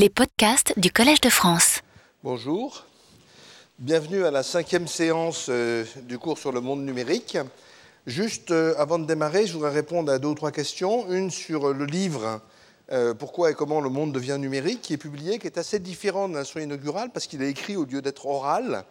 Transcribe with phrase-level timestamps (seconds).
[0.00, 1.80] Les podcasts du Collège de France.
[2.22, 2.86] Bonjour,
[3.80, 7.36] bienvenue à la cinquième séance euh, du cours sur le monde numérique.
[8.06, 11.10] Juste euh, avant de démarrer, je voudrais répondre à deux ou trois questions.
[11.10, 12.40] Une sur le livre
[12.92, 16.28] euh, Pourquoi et comment le monde devient numérique, qui est publié, qui est assez différent
[16.28, 18.84] de la leçon inaugurale parce qu'il est écrit au lieu d'être oral.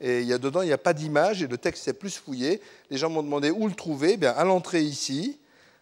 [0.00, 2.16] Et il y a dedans, il n'y a pas d'image et le texte est plus
[2.16, 2.62] fouillé.
[2.90, 4.16] Les gens m'ont demandé où le trouver.
[4.16, 5.38] Bien, à l'entrée ici,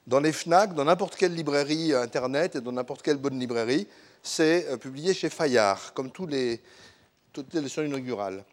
[0.09, 3.87] dans les FNAC, dans n'importe quelle librairie Internet et dans n'importe quelle bonne librairie,
[4.27, 6.61] c'est euh, publié chez Fayard, comme toutes les
[7.55, 8.45] leçons inaugurales.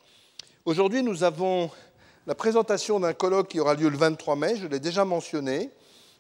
[0.65, 1.69] Aujourd'hui, nous avons
[2.27, 5.71] la présentation d'un colloque qui aura lieu le 23 mai, je l'ai déjà mentionné,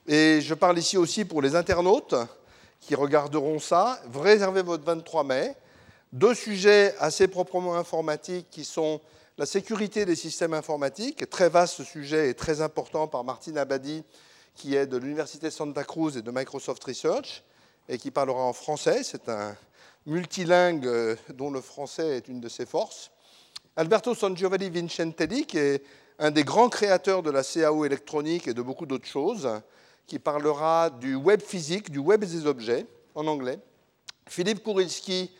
[0.07, 2.15] et je parle ici aussi pour les internautes
[2.81, 4.01] qui regarderont ça.
[4.13, 5.55] Réservez votre 23 mai.
[6.11, 8.99] Deux sujets assez proprement informatiques qui sont
[9.37, 14.03] la sécurité des systèmes informatiques, très vaste sujet et très important par Martine Abadi,
[14.55, 17.43] qui est de l'Université Santa Cruz et de Microsoft Research,
[17.89, 19.03] et qui parlera en français.
[19.03, 19.55] C'est un
[20.05, 23.11] multilingue euh, dont le français est une de ses forces.
[23.75, 25.83] Alberto Sangiovanni Vincentelli, qui est
[26.19, 29.49] un des grands créateurs de la CAO électronique et de beaucoup d'autres choses,
[30.05, 33.59] qui parlera du web physique, du web des objets, en anglais.
[34.27, 35.31] Philippe Kourilski,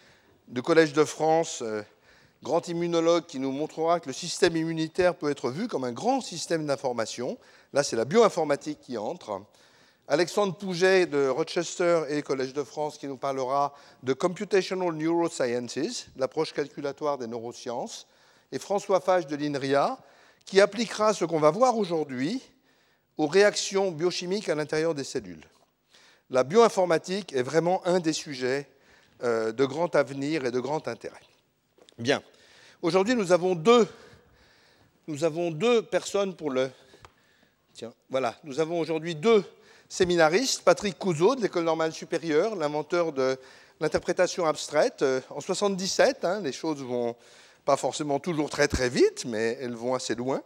[0.48, 1.82] du Collège de France, euh,
[2.42, 6.22] grand immunologue, qui nous montrera que le système immunitaire peut être vu comme un grand
[6.22, 7.38] système d'information.
[7.72, 9.42] Là, c'est la bioinformatique qui entre.
[10.10, 13.74] Alexandre Pouget de Rochester et Collège de France qui nous parlera
[14.04, 18.06] de Computational Neurosciences, l'approche calculatoire des neurosciences,
[18.52, 19.98] et François Fage de l'INRIA
[20.46, 22.42] qui appliquera ce qu'on va voir aujourd'hui
[23.18, 25.46] aux réactions biochimiques à l'intérieur des cellules.
[26.30, 28.68] La bioinformatique est vraiment un des sujets
[29.24, 31.22] euh, de grand avenir et de grand intérêt.
[31.98, 32.22] Bien.
[32.82, 33.88] Aujourd'hui, nous avons deux,
[35.08, 36.70] nous avons deux personnes pour le.
[37.74, 38.38] Tiens, voilà.
[38.44, 39.46] Nous avons aujourd'hui deux
[39.94, 43.38] séminariste, Patrick Couzeau de l'École normale supérieure, l'inventeur de
[43.80, 45.04] l'interprétation abstraite.
[45.04, 47.16] Euh, en 77, hein, les choses vont
[47.64, 50.42] pas forcément toujours très très vite, mais elles vont assez loin.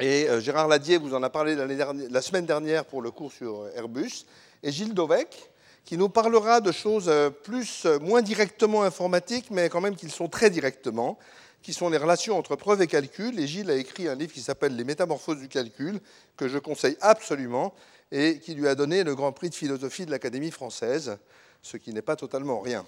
[0.00, 3.60] Et euh, Gérard Ladier vous en a parlé la semaine dernière pour le cours sur
[3.60, 4.26] euh, Airbus.
[4.64, 5.52] Et Gilles Dovec,
[5.84, 7.08] qui nous parlera de choses
[7.44, 11.16] plus, moins directement informatiques, mais quand même qui sont très directement,
[11.62, 13.38] qui sont les relations entre preuve et calcul.
[13.38, 16.00] Et Gilles a écrit un livre qui s'appelle Les métamorphoses du calcul,
[16.36, 17.72] que je conseille absolument,
[18.12, 21.18] et qui lui a donné le Grand Prix de philosophie de l'Académie française,
[21.62, 22.84] ce qui n'est pas totalement rien.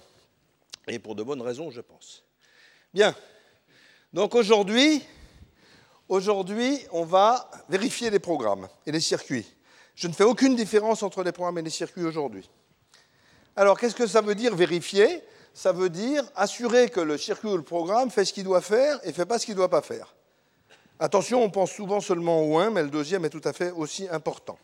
[0.87, 2.23] Et pour de bonnes raisons, je pense.
[2.93, 3.15] Bien.
[4.13, 5.03] Donc aujourd'hui,
[6.07, 9.51] aujourd'hui, on va vérifier les programmes et les circuits.
[9.95, 12.47] Je ne fais aucune différence entre les programmes et les circuits aujourd'hui.
[13.55, 15.23] Alors, qu'est-ce que ça veut dire vérifier?
[15.55, 18.99] Ça veut dire assurer que le circuit ou le programme fait ce qu'il doit faire
[19.03, 20.13] et ne fait pas ce qu'il ne doit pas faire.
[20.99, 24.07] Attention, on pense souvent seulement au 1, mais le deuxième est tout à fait aussi
[24.09, 24.59] important.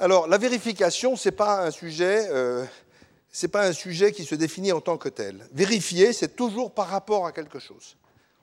[0.00, 2.64] Alors, la vérification, ce n'est pas, un sujet, euh,
[3.50, 5.44] pas un sujet qui se définit en tant que tel.
[5.52, 7.96] Vérifier, c'est toujours par rapport à quelque chose.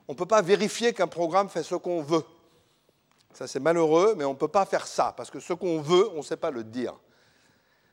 [0.06, 2.24] On ne peut pas vérifier qu'un programme fait ce qu'on veut.
[3.32, 6.10] Ça, c'est malheureux, mais on ne peut pas faire ça, parce que ce qu'on veut,
[6.12, 6.92] on ne sait pas le dire.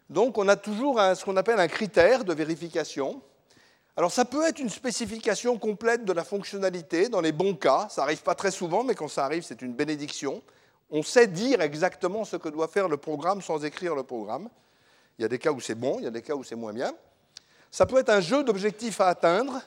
[0.09, 3.21] Donc, on a toujours ce qu'on appelle un critère de vérification.
[3.95, 7.87] Alors, ça peut être une spécification complète de la fonctionnalité, dans les bons cas.
[7.89, 10.41] Ça n'arrive pas très souvent, mais quand ça arrive, c'est une bénédiction
[10.93, 14.47] on sait dire exactement ce que doit faire le programme sans écrire le programme.
[15.17, 16.55] Il y a des cas où c'est bon, il y a des cas où c'est
[16.55, 16.93] moins bien.
[17.71, 19.59] Ça peut être un jeu d'objectifs à atteindre,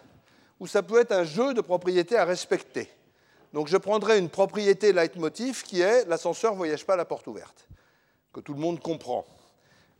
[0.60, 2.88] ou ça peut être un jeu de propriétés à respecter.
[3.52, 7.26] Donc je prendrai une propriété leitmotiv qui est l'ascenseur ne voyage pas à la porte
[7.26, 7.66] ouverte,
[8.32, 9.26] que tout le monde comprend.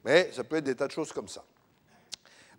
[0.04, 1.42] Mais ça peut être des tas de choses comme ça.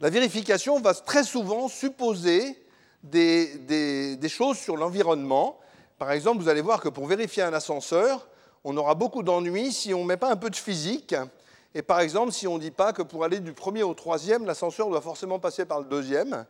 [0.02, 2.62] La vérification va très souvent supposer
[3.02, 5.58] des, des choses sur l'environnement.
[5.98, 8.28] Par exemple, vous allez voir que pour vérifier un ascenseur,
[8.64, 11.16] on aura beaucoup d'ennuis si on ne met pas un peu de physique.
[11.76, 14.46] Et par exemple, si on ne dit pas que pour aller du premier au troisième,
[14.46, 16.46] l'ascenseur doit forcément passer par le deuxième.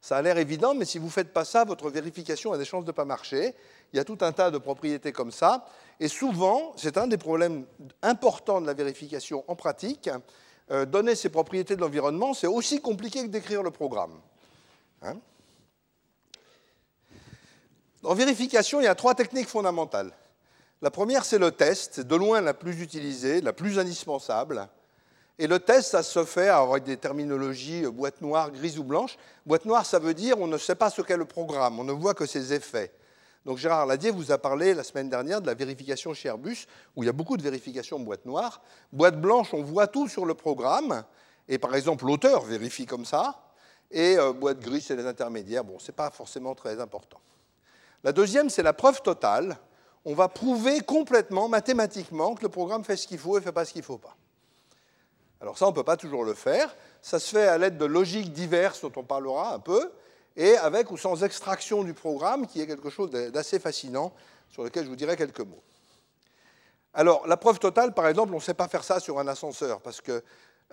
[0.00, 2.64] Ça a l'air évident, mais si vous ne faites pas ça, votre vérification a des
[2.64, 3.54] chances de ne pas marcher.
[3.92, 5.66] Il y a tout un tas de propriétés comme ça.
[5.98, 7.66] Et souvent, c'est un des problèmes
[8.02, 10.08] importants de la vérification en pratique.
[10.70, 14.20] Euh, donner ces propriétés de l'environnement, c'est aussi compliqué que d'écrire le programme.
[15.02, 15.16] Hein
[18.04, 20.12] en vérification, il y a trois techniques fondamentales.
[20.80, 24.68] La première, c'est le test, de loin la plus utilisée, la plus indispensable.
[25.40, 29.16] Et le test, ça se fait avec des terminologies euh, boîte noire, grise ou blanche.
[29.46, 31.92] Boîte noire, ça veut dire on ne sait pas ce qu'est le programme, on ne
[31.92, 32.92] voit que ses effets.
[33.44, 37.02] Donc Gérard Ladier vous a parlé la semaine dernière de la vérification chez Airbus, où
[37.02, 38.60] il y a beaucoup de vérifications boîte noire.
[38.92, 41.04] Boîte blanche, on voit tout sur le programme,
[41.48, 43.42] et par exemple l'auteur vérifie comme ça,
[43.90, 45.64] et euh, boîte grise, c'est les intermédiaires.
[45.64, 47.20] Bon, ce n'est pas forcément très important.
[48.04, 49.56] La deuxième, c'est la preuve totale
[50.04, 53.52] on va prouver complètement, mathématiquement, que le programme fait ce qu'il faut et ne fait
[53.52, 54.16] pas ce qu'il ne faut pas.
[55.40, 56.74] Alors ça, on ne peut pas toujours le faire.
[57.00, 59.92] ça se fait à l'aide de logiques diverses dont on parlera un peu,
[60.36, 64.12] et avec ou sans extraction du programme, qui est quelque chose d'assez fascinant,
[64.50, 65.62] sur lequel je vous dirai quelques mots.
[66.94, 69.80] Alors, la preuve totale, par exemple, on ne sait pas faire ça sur un ascenseur,
[69.80, 70.22] parce que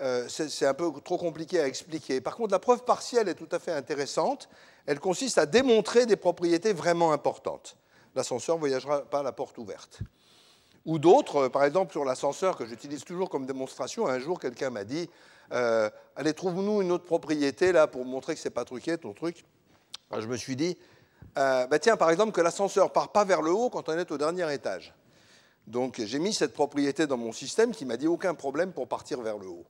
[0.01, 2.19] euh, c'est un peu trop compliqué à expliquer.
[2.19, 4.49] Par contre, la preuve partielle est tout à fait intéressante.
[4.85, 7.77] Elle consiste à démontrer des propriétés vraiment importantes.
[8.15, 9.99] L'ascenseur ne voyagera pas à la porte ouverte.
[10.85, 14.69] Ou d'autres, euh, par exemple sur l'ascenseur que j'utilise toujours comme démonstration, un jour quelqu'un
[14.69, 15.09] m'a dit
[15.51, 19.13] euh, Allez, trouve-nous une autre propriété là pour montrer que ce n'est pas truqué ton
[19.13, 19.45] truc.
[20.17, 20.77] je me suis dit
[21.35, 24.11] bah, Tiens, par exemple, que l'ascenseur ne part pas vers le haut quand on est
[24.11, 24.93] au dernier étage.
[25.67, 29.21] Donc j'ai mis cette propriété dans mon système qui m'a dit aucun problème pour partir
[29.21, 29.65] vers le haut.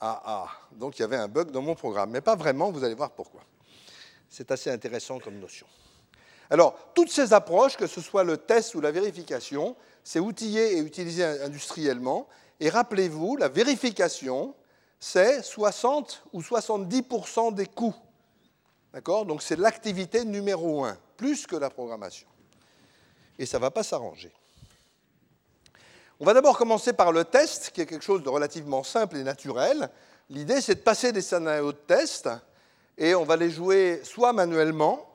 [0.00, 2.82] Ah, ah, donc il y avait un bug dans mon programme, mais pas vraiment, vous
[2.84, 3.40] allez voir pourquoi.
[4.28, 5.66] C'est assez intéressant comme notion.
[6.52, 10.80] Alors, toutes ces approches, que ce soit le test ou la vérification, c'est outillé et
[10.80, 12.28] utilisé industriellement.
[12.60, 14.54] Et rappelez-vous, la vérification,
[15.00, 17.94] c'est 60 ou 70% des coûts.
[18.92, 19.24] D'accord?
[19.24, 22.28] Donc c'est l'activité numéro un, plus que la programmation.
[23.38, 24.30] Et ça ne va pas s'arranger.
[26.20, 29.22] On va d'abord commencer par le test, qui est quelque chose de relativement simple et
[29.22, 29.88] naturel.
[30.28, 32.28] L'idée, c'est de passer des scénarios de test
[32.98, 35.08] et on va les jouer soit manuellement,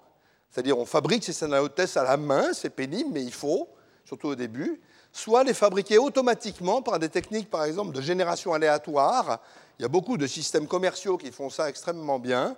[0.57, 3.69] c'est-à-dire on fabrique ces de test à la main, c'est pénible, mais il faut,
[4.03, 4.81] surtout au début,
[5.13, 9.39] soit les fabriquer automatiquement par des techniques, par exemple, de génération aléatoire.
[9.77, 12.55] Il y a beaucoup de systèmes commerciaux qui font ça extrêmement bien.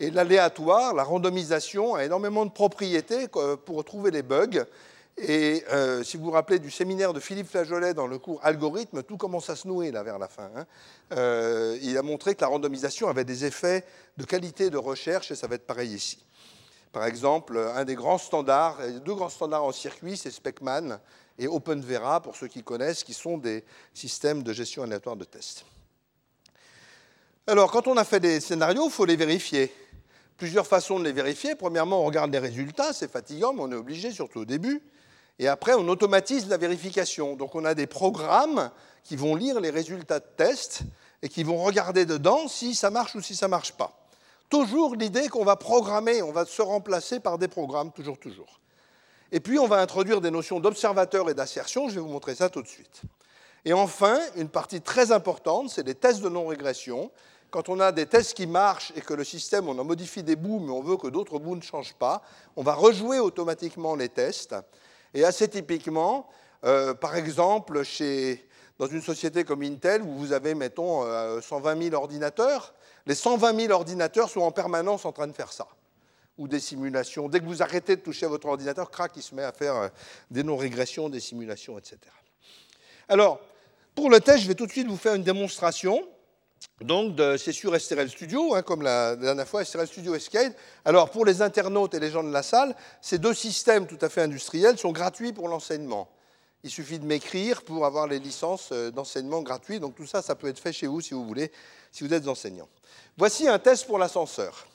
[0.00, 4.64] Et l'aléatoire, la randomisation, a énormément de propriétés pour trouver les bugs.
[5.18, 9.02] Et euh, si vous vous rappelez du séminaire de Philippe Flageolet dans le cours Algorithme,
[9.02, 10.50] tout commence à se nouer vers la fin.
[10.56, 10.64] Hein.
[11.12, 13.84] Euh, il a montré que la randomisation avait des effets
[14.16, 16.24] de qualité de recherche et ça va être pareil ici.
[16.92, 20.98] Par exemple, un des grands standards, deux grands standards en circuit, c'est Speckman
[21.38, 25.64] et OpenVera, pour ceux qui connaissent, qui sont des systèmes de gestion aléatoire de tests.
[27.46, 29.72] Alors, quand on a fait des scénarios, il faut les vérifier.
[30.36, 31.54] Plusieurs façons de les vérifier.
[31.54, 34.82] Premièrement, on regarde les résultats, c'est fatigant, mais on est obligé, surtout au début.
[35.38, 37.36] Et après, on automatise la vérification.
[37.36, 38.70] Donc on a des programmes
[39.02, 40.82] qui vont lire les résultats de test
[41.22, 44.01] et qui vont regarder dedans si ça marche ou si ça ne marche pas.
[44.52, 48.60] Toujours l'idée qu'on va programmer, on va se remplacer par des programmes, toujours, toujours.
[49.32, 52.50] Et puis on va introduire des notions d'observateur et d'assertion, je vais vous montrer ça
[52.50, 53.00] tout de suite.
[53.64, 57.10] Et enfin, une partie très importante, c'est les tests de non-régression.
[57.50, 60.36] Quand on a des tests qui marchent et que le système, on en modifie des
[60.36, 62.20] bouts, mais on veut que d'autres bouts ne changent pas,
[62.54, 64.54] on va rejouer automatiquement les tests
[65.14, 66.28] et assez typiquement,
[66.66, 68.46] euh, par exemple, chez,
[68.78, 71.04] dans une société comme Intel, où vous avez, mettons,
[71.40, 72.74] 120 euh, 000 ordinateurs,
[73.06, 75.66] les 120 000 ordinateurs sont en permanence en train de faire ça.
[76.38, 77.28] Ou des simulations.
[77.28, 79.76] Dès que vous arrêtez de toucher à votre ordinateur, crac, il se met à faire
[79.76, 79.88] euh,
[80.30, 81.98] des non-régressions, des simulations, etc.
[83.08, 83.40] Alors,
[83.94, 86.06] pour le test, je vais tout de suite vous faire une démonstration.
[86.80, 90.54] Donc, c'est sur STRL Studio, hein, comme la, dernière fois, STRL Studio Escape.
[90.84, 94.08] Alors, pour les internautes et les gens de la salle, ces deux systèmes tout à
[94.08, 96.08] fait industriels sont gratuits pour l'enseignement.
[96.64, 99.80] Il suffit de m'écrire pour avoir les licences euh, d'enseignement gratuits.
[99.80, 101.50] Donc, tout ça, ça peut être fait chez vous si vous voulez,
[101.90, 102.68] si vous êtes enseignant.
[103.16, 104.66] Voici un test pour l'ascenseur.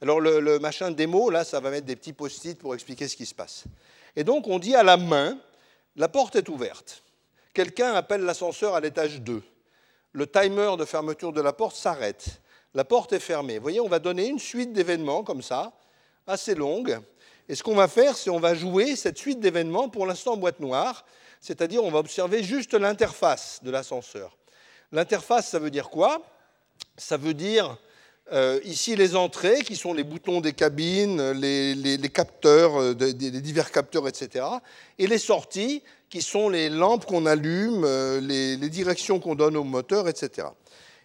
[0.00, 3.16] Alors, le, le machin démo, là, ça va mettre des petits post-it pour expliquer ce
[3.16, 3.64] qui se passe.
[4.14, 5.38] Et donc, on dit à la main,
[5.96, 7.02] la porte est ouverte.
[7.52, 9.42] Quelqu'un appelle l'ascenseur à l'étage 2
[10.12, 12.40] le timer de fermeture de la porte s'arrête.
[12.74, 13.56] La porte est fermée.
[13.56, 15.72] Vous voyez, on va donner une suite d'événements comme ça,
[16.26, 16.98] assez longue.
[17.48, 20.36] Et ce qu'on va faire, c'est on va jouer cette suite d'événements pour l'instant en
[20.36, 21.04] boîte noire,
[21.40, 24.36] c'est-à-dire on va observer juste l'interface de l'ascenseur.
[24.92, 26.22] L'interface, ça veut dire quoi?
[26.96, 27.78] Ça veut dire
[28.32, 33.70] euh, ici les entrées, qui sont les boutons des cabines, les, capteurs, euh, les divers
[33.70, 34.44] capteurs, etc.
[34.98, 39.64] Et les sorties, qui sont les lampes qu'on allume, euh, les, directions qu'on donne au
[39.64, 40.48] moteur, etc.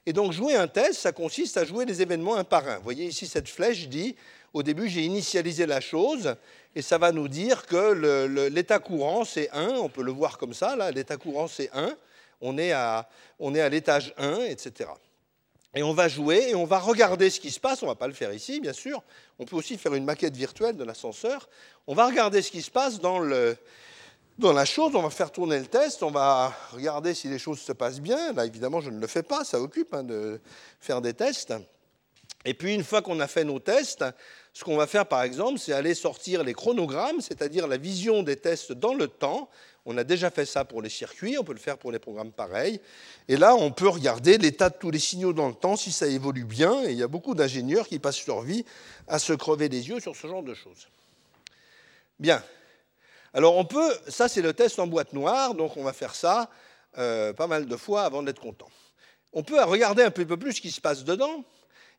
[0.05, 2.77] Et donc jouer un test, ça consiste à jouer les événements un par un.
[2.77, 4.15] Vous voyez ici cette flèche dit,
[4.53, 6.35] au début j'ai initialisé la chose,
[6.75, 10.53] et ça va nous dire que l'état courant c'est 1, on peut le voir comme
[10.53, 11.95] ça, là, l'état courant c'est 1,
[12.41, 14.89] on est à, à l'étage 1, etc.
[15.75, 17.81] Et on va jouer et on va regarder ce qui se passe.
[17.81, 19.01] On ne va pas le faire ici, bien sûr.
[19.39, 21.49] On peut aussi faire une maquette virtuelle de l'ascenseur.
[21.87, 23.57] On va regarder ce qui se passe dans le,
[24.37, 27.59] dans la chose, on va faire tourner le test, on va regarder si les choses
[27.59, 28.33] se passent bien.
[28.33, 30.39] Là, évidemment, je ne le fais pas, ça occupe hein, de
[30.79, 31.53] faire des tests.
[32.45, 34.03] Et puis, une fois qu'on a fait nos tests,
[34.53, 38.35] ce qu'on va faire, par exemple, c'est aller sortir les chronogrammes, c'est-à-dire la vision des
[38.35, 39.49] tests dans le temps.
[39.85, 42.31] On a déjà fait ça pour les circuits, on peut le faire pour les programmes
[42.31, 42.79] pareils.
[43.27, 46.05] Et là, on peut regarder l'état de tous les signaux dans le temps, si ça
[46.05, 46.83] évolue bien.
[46.83, 48.63] Et il y a beaucoup d'ingénieurs qui passent leur vie
[49.07, 50.87] à se crever les yeux sur ce genre de choses.
[52.19, 52.43] Bien,
[53.33, 56.47] alors on peut, ça c'est le test en boîte noire, donc on va faire ça
[56.99, 58.69] euh, pas mal de fois avant d'être content.
[59.33, 61.43] on peut regarder un peu plus ce qui se passe dedans.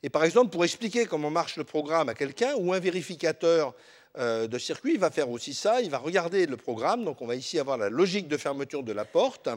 [0.04, 3.74] Et par exemple, pour expliquer comment marche le programme à quelqu'un ou un vérificateur
[4.18, 7.06] euh, de circuit va faire aussi ça, il va regarder le programme.
[7.06, 9.48] Donc on va ici avoir la logique de fermeture de la porte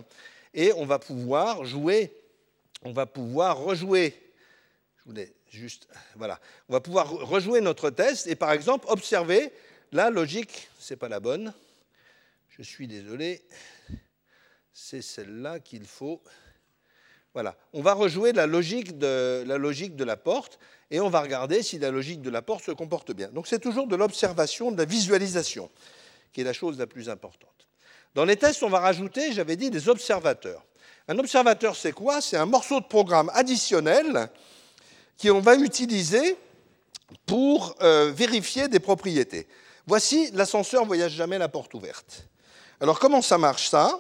[0.54, 2.16] et on va pouvoir jouer,
[2.84, 4.16] on va pouvoir rejouer.
[5.00, 6.40] Je voulais juste, voilà,
[6.70, 9.52] on va pouvoir rejouer notre test et par exemple observer
[9.92, 11.54] la logique, c'est pas la bonne.
[12.48, 13.44] Je suis désolé,
[14.72, 16.22] c'est celle-là qu'il faut.
[17.74, 20.60] On va rejouer la logique, de, la logique de la porte
[20.92, 23.30] et on va regarder si la logique de la porte se comporte bien.
[23.30, 25.70] Donc c'est toujours de l'observation, de la visualisation
[26.34, 27.50] qui est la chose la plus importante.
[28.16, 30.66] Dans les tests, on va rajouter, j'avais dit, des observateurs.
[31.08, 32.22] Un observateur, c'est quoi?
[32.22, 34.30] C'est un morceau de programme additionnel
[35.22, 36.38] qu'on va utiliser
[37.26, 39.48] pour euh, vérifier des propriétés.
[39.86, 42.28] Voici l'ascenseur voyage jamais la porte ouverte.
[42.80, 44.00] Alors comment ça marche ça?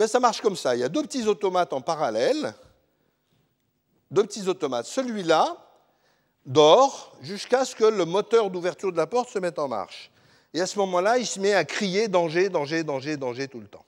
[0.00, 0.74] Eh ça marche comme ça.
[0.74, 2.54] Il y a deux petits automates en parallèle.
[4.10, 4.86] Deux petits automates.
[4.86, 5.56] Celui-là
[6.46, 10.10] dort jusqu'à ce que le moteur d'ouverture de la porte se mette en marche.
[10.52, 13.66] Et à ce moment-là, il se met à crier danger, danger, danger, danger tout le
[13.66, 13.84] temps.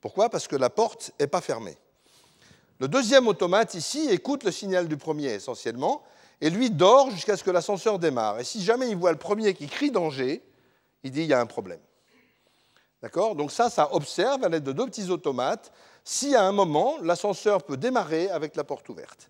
[0.00, 0.28] Pourquoi?
[0.28, 1.76] Parce que la porte n'est pas fermée.
[2.80, 6.02] Le deuxième automate ici écoute le signal du premier essentiellement,
[6.40, 8.40] et lui dort jusqu'à ce que l'ascenseur démarre.
[8.40, 10.42] Et si jamais il voit le premier qui crie danger,
[11.04, 11.78] il dit il y a un problème.
[13.02, 13.34] D'accord?
[13.34, 15.72] Donc ça, ça observe à l'aide de deux petits automates
[16.04, 19.28] si à un moment l'ascenseur peut démarrer avec la porte ouverte.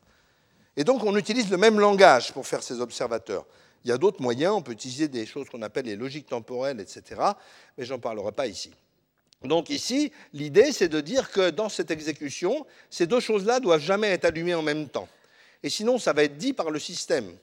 [0.76, 3.46] Et donc on utilise le même langage pour faire ces observateurs.
[3.84, 6.80] Il y a d'autres moyens, on peut utiliser des choses qu'on appelle les logiques temporelles,
[6.80, 7.20] etc.,
[7.76, 8.72] mais j'en parlerai pas ici.
[9.42, 14.08] Donc ici, l'idée, c'est de dire que dans cette exécution, ces deux choses-là doivent jamais
[14.08, 15.08] être allumées en même temps.
[15.64, 17.36] Et sinon, ça va être dit par le système.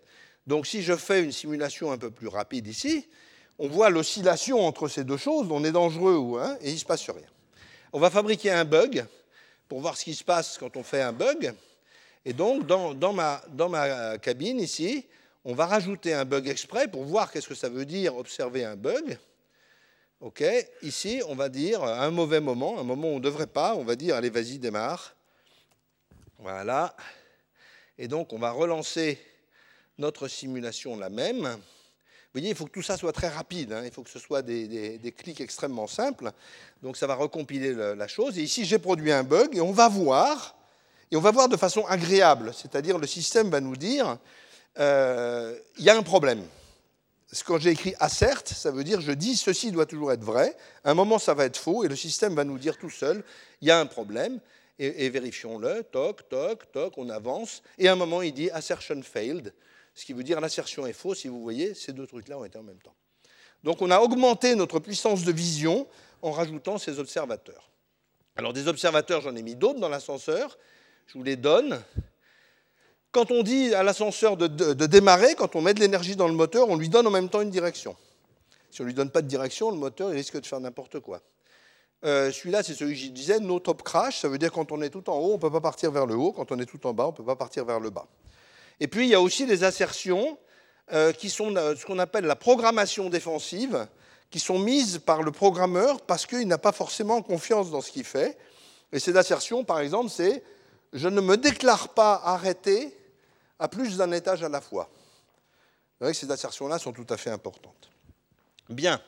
[0.48, 3.08] Donc si je fais une simulation un peu plus rapide ici,
[3.60, 6.80] on voit l'oscillation entre ces deux choses, on est dangereux ou hein, et il ne
[6.80, 7.28] se passe rien.
[7.92, 9.06] On va fabriquer un bug
[9.68, 11.54] pour voir ce qui se passe quand on fait un bug.
[12.24, 15.06] Et donc, dans, ma, ma cabine ici,
[15.44, 18.78] on va rajouter un bug exprès pour voir qu'est-ce que ça veut dire observer un
[18.78, 19.18] bug.
[20.22, 20.44] OK
[20.82, 23.76] Ici, on va dire à un mauvais moment, un moment où on ne devrait pas,
[23.76, 25.16] on va dire allez, vas-y, démarre.
[26.38, 26.96] Voilà.
[27.98, 29.20] Et donc, on va relancer
[29.98, 31.60] notre simulation la même.
[32.32, 33.82] Vous voyez, il faut que tout ça soit très rapide, hein.
[33.84, 36.32] il faut que ce soit des, clics extrêmement simples.
[36.84, 38.38] Donc ça va recompiler la chose.
[38.38, 40.56] Et ici, j'ai produit un bug et on va voir,
[41.10, 44.20] et on va voir de façon agréable, c'est-à-dire le système va nous dire,
[44.78, 46.44] euh, il y a un problème.
[47.48, 50.56] Quand j'ai écrit assert, ça veut dire je dis ceci doit toujours être vrai.
[50.84, 53.24] À un moment, ça va être faux et le système va nous dire tout seul,
[53.62, 54.40] il y a un problème.
[54.78, 57.64] Et, et vérifions-le, toc, toc, toc, on avance.
[57.80, 59.52] Et à un moment, il dit assertion failed
[59.94, 62.58] ce qui veut dire l'assertion est fausse, si vous voyez, ces deux trucs-là ont été
[62.58, 62.96] en même temps.
[63.64, 65.88] Donc on a augmenté notre puissance de vision
[66.22, 67.70] en rajoutant ces observateurs.
[68.36, 70.58] Alors des observateurs, j'en ai mis d'autres dans l'ascenseur,
[71.08, 71.82] je vous les donne.
[73.12, 74.48] Quand on dit à l'ascenseur de,
[74.86, 77.42] démarrer, quand on met de l'énergie dans le moteur, on lui donne en même temps
[77.42, 77.96] une direction.
[78.70, 81.22] Si on ne lui donne pas de direction, le moteur risque de faire n'importe quoi.
[82.06, 84.82] Euh, celui-là, c'est celui que je disais, no top crash, ça veut dire quand on
[84.82, 86.66] est tout en haut, on ne peut pas partir vers le haut, quand on est
[86.66, 88.08] tout en bas, on ne peut pas partir vers le bas.
[88.80, 90.38] Et puis, il y a aussi des assertions
[90.92, 93.88] euh, qui sont euh, ce qu'on appelle la programmation défensive,
[94.32, 98.04] qui sont mises par le programmeur parce qu'il n'a pas forcément confiance dans ce qu'il
[98.04, 98.38] fait.
[98.92, 100.44] Et ces assertions, par exemple, c'est
[100.94, 102.96] je ne me déclare pas arrêté
[103.60, 104.90] à plus d'un étage à la fois.
[106.00, 107.90] Vous voyez que ces assertions-là sont tout à fait importantes.
[108.70, 109.02] Bien.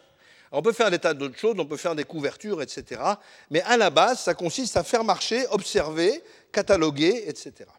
[0.52, 3.02] on peut faire des tas d'autres choses, on peut faire des couvertures, etc.
[3.50, 7.70] Mais à la base, ça consiste à faire marcher, observer, cataloguer, etc.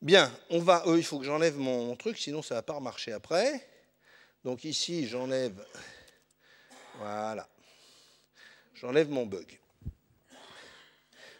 [0.00, 0.84] Bien, on va.
[0.86, 3.68] Euh, il faut que j'enlève mon truc, sinon ça ne va pas remarcher après.
[4.44, 5.64] Donc ici, j'enlève.
[7.00, 7.48] Voilà.
[8.74, 9.58] J'enlève mon bug.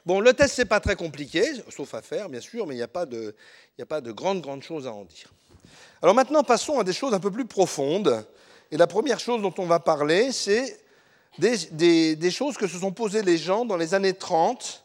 [0.04, 2.78] Bon, le test, ce n'est pas très compliqué, sauf à faire, bien sûr, mais il
[2.78, 3.34] n'y a pas de,
[3.78, 5.32] a grandes, choses à en dire.
[6.02, 8.26] Alors maintenant, passons à des choses un peu plus profondes.
[8.72, 10.80] Et la première chose dont on va parler, c'est
[11.38, 14.84] des, des choses que se sont posées les gens dans les années 30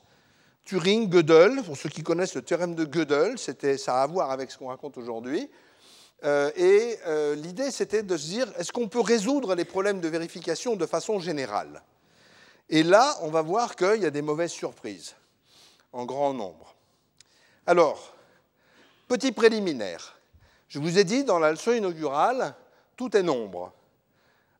[0.65, 4.49] Turing, Gödel, pour ceux qui connaissent le théorème de Gödel, ça a à voir avec
[4.49, 5.49] ce qu'on raconte aujourd'hui.
[6.23, 10.07] Euh, et euh, l'idée, c'était de se dire, est-ce qu'on peut résoudre les problèmes de
[10.07, 11.83] vérification de façon générale?
[12.69, 15.15] Et là, on va voir qu'il y a des mauvaises surprises,
[15.91, 16.75] en grand nombre.
[17.67, 18.13] Alors,
[19.09, 20.17] petit préliminaire.
[20.69, 22.55] Je vous ai dit, dans la leçon inaugurale,
[22.95, 23.73] tout est nombre.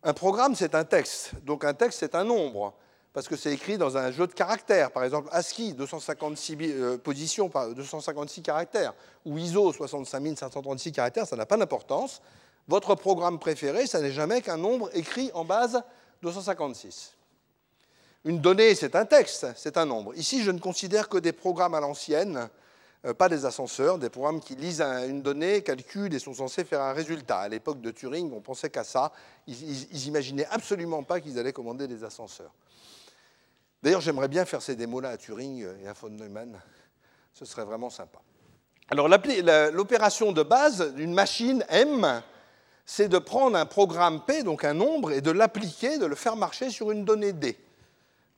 [0.03, 1.31] Un programme, c'est un texte.
[1.45, 2.73] Donc un texte, c'est un nombre
[3.13, 4.91] parce que c'est écrit dans un jeu de caractères.
[4.91, 8.93] Par exemple, ASCII, 256 euh, positions, 256 caractères,
[9.23, 12.21] ou ISO, 65 536 caractères, ça n'a pas d'importance.
[12.67, 15.83] Votre programme préféré, ça n'est jamais qu'un nombre écrit en base
[16.23, 17.13] 256.
[18.25, 20.15] Une donnée, c'est un texte, c'est un nombre.
[20.15, 22.49] Ici, je ne considère que des programmes à l'ancienne,
[23.05, 26.81] euh, pas des ascenseurs, des programmes qui lisent une donnée, calculent et sont censés faire
[26.81, 27.39] un résultat.
[27.39, 29.11] À l'époque de Turing, on pensait qu'à ça.
[29.45, 32.51] Ils n'imaginaient absolument pas qu'ils allaient commander des ascenseurs.
[33.83, 36.57] D'ailleurs, j'aimerais bien faire ces démos-là à Turing et à von Neumann.
[37.33, 38.19] Ce serait vraiment sympa.
[38.89, 42.23] Alors, l'opération de base d'une machine M,
[42.85, 46.37] c'est de prendre un programme P, donc un nombre, et de l'appliquer, de le faire
[46.37, 47.57] marcher sur une donnée D.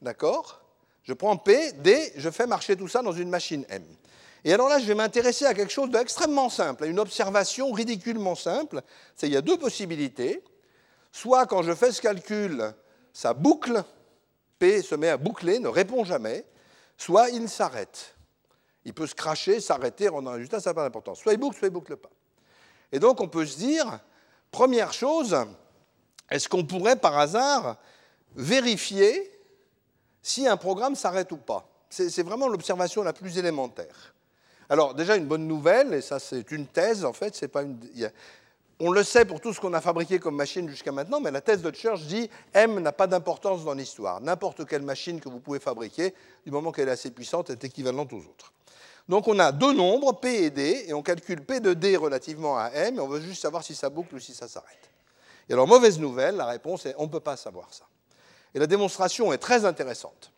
[0.02, 0.62] D'accord?
[1.04, 3.84] Je prends P, D, je fais marcher tout ça dans une machine M.
[4.44, 8.34] Et alors là, je vais m'intéresser à quelque chose d'extrêmement simple, à une observation ridiculement
[8.34, 8.82] simple.
[9.16, 10.44] C'est il y a deux possibilités.
[11.12, 12.74] Soit quand je fais ce calcul,
[13.14, 13.84] ça boucle,
[14.60, 16.46] P se met à boucler, ne répond jamais,
[16.98, 18.16] soit il s'arrête.
[18.86, 21.20] Il peut se cracher, s'arrêter, rendre un résultat, ça n'a pas d'importance.
[21.20, 22.12] Soit il boucle, soit il ne boucle pas.
[22.92, 24.00] Et donc on peut se dire,
[24.52, 25.36] première chose,
[26.30, 27.78] est-ce qu'on pourrait par hasard
[28.36, 29.32] vérifier
[30.22, 31.68] si un programme s'arrête ou pas?
[31.90, 34.14] C'est vraiment l'observation la plus élémentaire.
[34.70, 37.80] Alors déjà une bonne nouvelle, et ça c'est une thèse en fait, c'est pas une...
[38.80, 41.40] On le sait pour tout ce qu'on a fabriqué comme machine jusqu'à maintenant, mais la
[41.40, 44.20] thèse de Church dit M n'a pas d'importance dans l'histoire.
[44.20, 46.14] N'importe quelle machine que vous pouvez fabriquer,
[46.46, 48.52] du moment qu'elle est assez puissante, est équivalente aux autres.
[49.08, 52.58] Donc on a deux nombres, P et D, et on calcule P de D relativement
[52.58, 54.90] à M, et on veut juste savoir si ça boucle ou si ça s'arrête.
[55.48, 57.86] Et alors, mauvaise nouvelle, la réponse est on ne peut pas savoir ça.
[58.54, 60.32] Et la démonstration est très intéressante.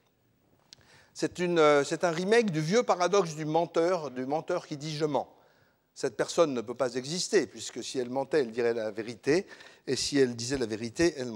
[1.40, 5.28] Euh, c'est un remake du vieux paradoxe du menteur, du menteur qui dit je mens.
[5.98, 9.48] Cette personne ne peut pas exister, puisque si elle mentait, elle dirait la vérité,
[9.88, 11.34] et si elle disait la vérité, elle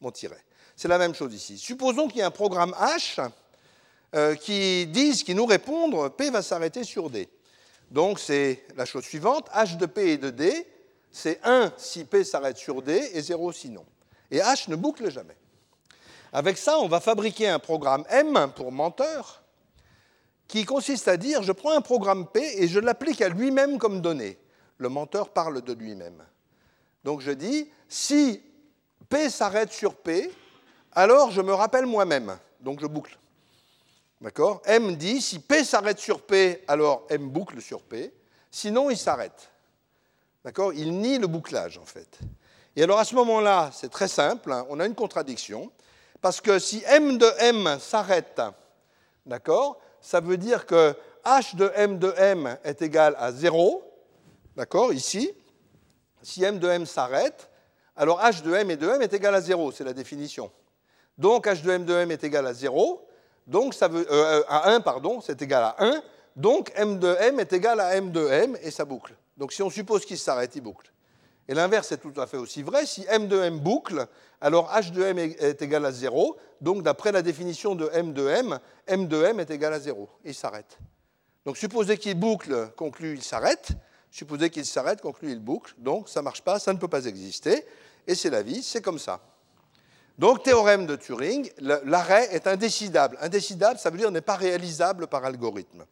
[0.00, 0.44] mentirait.
[0.74, 1.56] C'est la même chose ici.
[1.58, 3.24] Supposons qu'il y ait un programme H
[4.16, 7.28] euh, qui dise, qui nous réponde, P va s'arrêter sur D.
[7.88, 10.66] Donc c'est la chose suivante, H de P et de D,
[11.12, 13.86] c'est 1 si P s'arrête sur D et 0 sinon.
[14.28, 15.36] Et H ne boucle jamais.
[16.32, 19.43] Avec ça, on va fabriquer un programme M pour menteur
[20.48, 24.00] qui consiste à dire je prends un programme P et je l'applique à lui-même comme
[24.00, 24.38] donnée.
[24.78, 26.22] Le menteur parle de lui-même.
[27.04, 28.42] Donc je dis si
[29.08, 30.30] P s'arrête sur P,
[30.92, 32.36] alors je me rappelle moi-même.
[32.60, 33.18] Donc je boucle.
[34.20, 34.62] D'accord?
[34.64, 38.12] M dit si P s'arrête sur P, alors M boucle sur P.
[38.50, 39.50] Sinon, il s'arrête.
[40.44, 40.72] D'accord?
[40.72, 42.20] Il nie le bouclage, en fait.
[42.76, 45.70] Et alors, à ce moment-là, c'est très simple, hein, on a une contradiction.
[46.22, 48.40] Parce que si m de m s'arrête,
[49.26, 53.82] d'accord, ça veut dire que h de m de m est égal à 0,
[54.54, 55.32] d'accord, ici.
[56.22, 57.50] Si m de m s'arrête,
[57.96, 60.52] alors h de m et de m est égal à 0, c'est la définition.
[61.16, 63.08] Donc h de m de m est égal à 0,
[63.46, 66.02] donc ça veut, euh, euh, à 1, pardon, c'est égal à 1,
[66.36, 69.14] donc m de m est égal à m de m, et ça boucle.
[69.38, 70.92] Donc si on suppose qu'il s'arrête, il boucle.
[71.48, 72.86] Et l'inverse est tout à fait aussi vrai.
[72.86, 74.06] Si m de m boucle,
[74.40, 76.36] alors h de m est égal à 0.
[76.60, 80.08] Donc d'après la définition de m de m, m de m est égal à 0.
[80.24, 80.78] Et il s'arrête.
[81.44, 83.68] Donc supposez qu'il boucle, conclut, il s'arrête.
[84.10, 85.74] Supposez qu'il s'arrête, conclut, il boucle.
[85.76, 87.66] Donc ça ne marche pas, ça ne peut pas exister.
[88.06, 89.20] Et c'est la vie, c'est comme ça.
[90.16, 93.18] Donc théorème de Turing, l'arrêt est indécidable.
[93.20, 95.84] Indécidable, ça veut dire n'est pas réalisable par algorithme.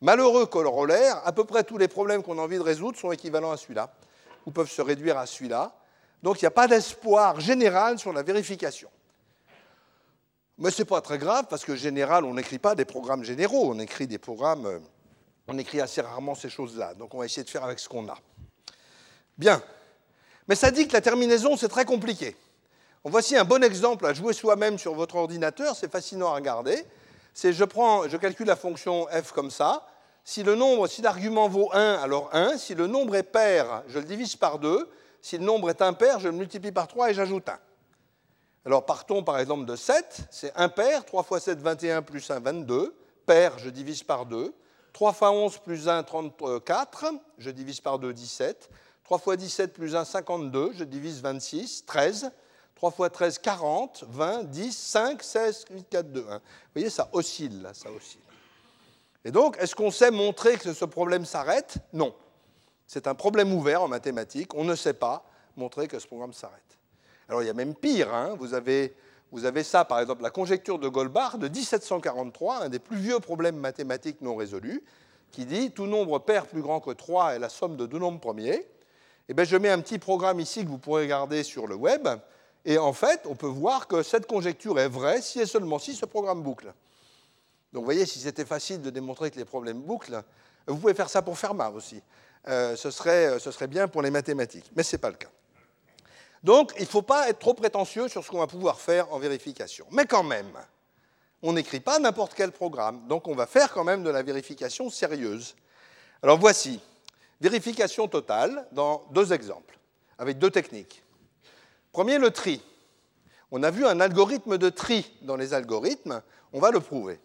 [0.00, 3.50] Malheureux corollaire, à peu près tous les problèmes qu'on a envie de résoudre sont équivalents
[3.50, 3.92] à celui-là
[4.50, 5.72] ou peuvent se réduire à celui-là.
[6.24, 8.90] Donc il n'y a pas d'espoir général sur la vérification.
[10.58, 13.70] Mais ce n'est pas très grave, parce que général, on n'écrit pas des programmes généraux,
[13.72, 14.78] on écrit des programmes, euh,
[15.46, 16.94] on écrit assez rarement ces choses-là.
[16.94, 18.18] Donc on va essayer de faire avec ce qu'on a.
[19.38, 19.62] Bien.
[20.48, 22.36] Mais ça dit que la terminaison, c'est très compliqué.
[23.04, 26.84] voici un bon exemple à jouer soi-même sur votre ordinateur, c'est fascinant à regarder.
[27.32, 29.86] C'est je prends, je calcule la fonction f comme ça,
[30.24, 32.56] si le nombre, si l'argument vaut 1, alors 1.
[32.58, 34.88] Si le nombre est pair, je le divise par 2.
[35.20, 37.58] Si le nombre est impair, je le multiplie par 3 et j'ajoute 1.
[38.66, 42.94] Alors partons par exemple de 7, c'est impair, 3 fois 7, 21, plus 1, 22.
[43.26, 44.54] Pair, je divise par 2.
[44.92, 47.04] 3 fois 11 plus 1, 34,
[47.38, 48.68] je divise par 2, 17.
[49.04, 52.30] 3 fois 17 plus 1, 52, je divise 26, 13.
[52.74, 56.24] 3 fois 13, 40, 20, 10, 5, 16, 8, 4, 2, 1.
[56.24, 56.40] Vous
[56.74, 58.20] voyez, ça oscille, là, ça oscille.
[59.24, 61.76] Et donc, est-ce qu'on sait montrer que ce problème s'arrête?
[61.92, 62.14] Non.
[62.86, 64.54] C'est un problème ouvert en mathématiques.
[64.54, 65.24] On ne sait pas
[65.56, 66.78] montrer que ce programme s'arrête.
[67.28, 68.12] Alors, il y a même pire.
[68.12, 68.34] Hein.
[68.38, 68.94] vous, avez,
[69.30, 73.20] vous avez ça, par exemple, la conjecture de Goldbach de 1743, un des plus vieux
[73.20, 74.82] problèmes mathématiques non résolus,
[75.30, 78.20] qui dit tout nombre pair plus grand que 3 est la somme de deux nombres
[78.20, 78.66] premiers.
[79.28, 82.08] Eh bien, je mets un petit programme ici que vous pourrez regarder sur le web.
[82.64, 85.94] Et en fait, on peut voir que cette conjecture est vraie si et seulement si
[85.94, 86.72] ce programme boucle.
[87.72, 90.22] Donc vous voyez, si c'était facile de démontrer que les problèmes bouclent,
[90.66, 92.02] vous pouvez faire ça pour Fermat aussi.
[92.48, 95.16] Euh, ce, serait, euh, ce, serait, bien pour les mathématiques, mais ce n'est pas le
[95.16, 95.28] cas.
[96.42, 99.18] Donc, il ne faut pas être trop prétentieux sur ce qu'on va pouvoir faire en
[99.18, 99.86] vérification.
[99.90, 100.50] Mais quand même,
[101.42, 103.06] on n'écrit pas n'importe quel programme.
[103.08, 105.54] Donc, on va faire quand même de la vérification sérieuse.
[106.22, 106.80] Alors, voici.
[107.42, 109.78] Vérification totale dans deux exemples,
[110.18, 111.02] avec deux techniques.
[111.92, 112.62] Premier, le tri.
[113.50, 117.18] On a vu un algorithme de tri dans les algorithmes, on va le prouver.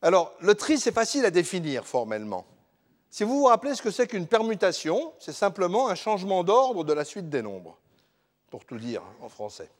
[0.00, 2.46] Alors, le tri, c'est facile à définir formellement.
[3.10, 6.92] Si vous vous rappelez ce que c'est qu'une permutation, c'est simplement un changement d'ordre de
[6.92, 7.78] la suite des nombres,
[8.50, 9.70] pour tout dire en français.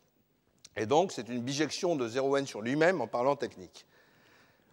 [0.77, 3.85] Et donc, c'est une bijection de 0n sur lui-même en parlant technique.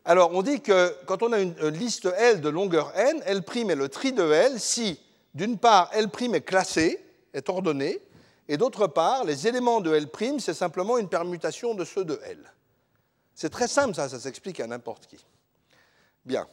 [0.04, 3.76] Alors, on dit que quand on a une liste L de longueur n, L' est
[3.76, 5.00] le tri de L si,
[5.34, 7.04] d'une part, L' est classé,
[7.34, 8.00] est ordonné,
[8.48, 10.08] et d'autre part, les éléments de L',
[10.40, 12.40] c'est simplement une permutation de ceux de L.
[13.34, 15.26] C'est très simple, ça, ça s'explique à n'importe qui.
[16.26, 16.48] Bien.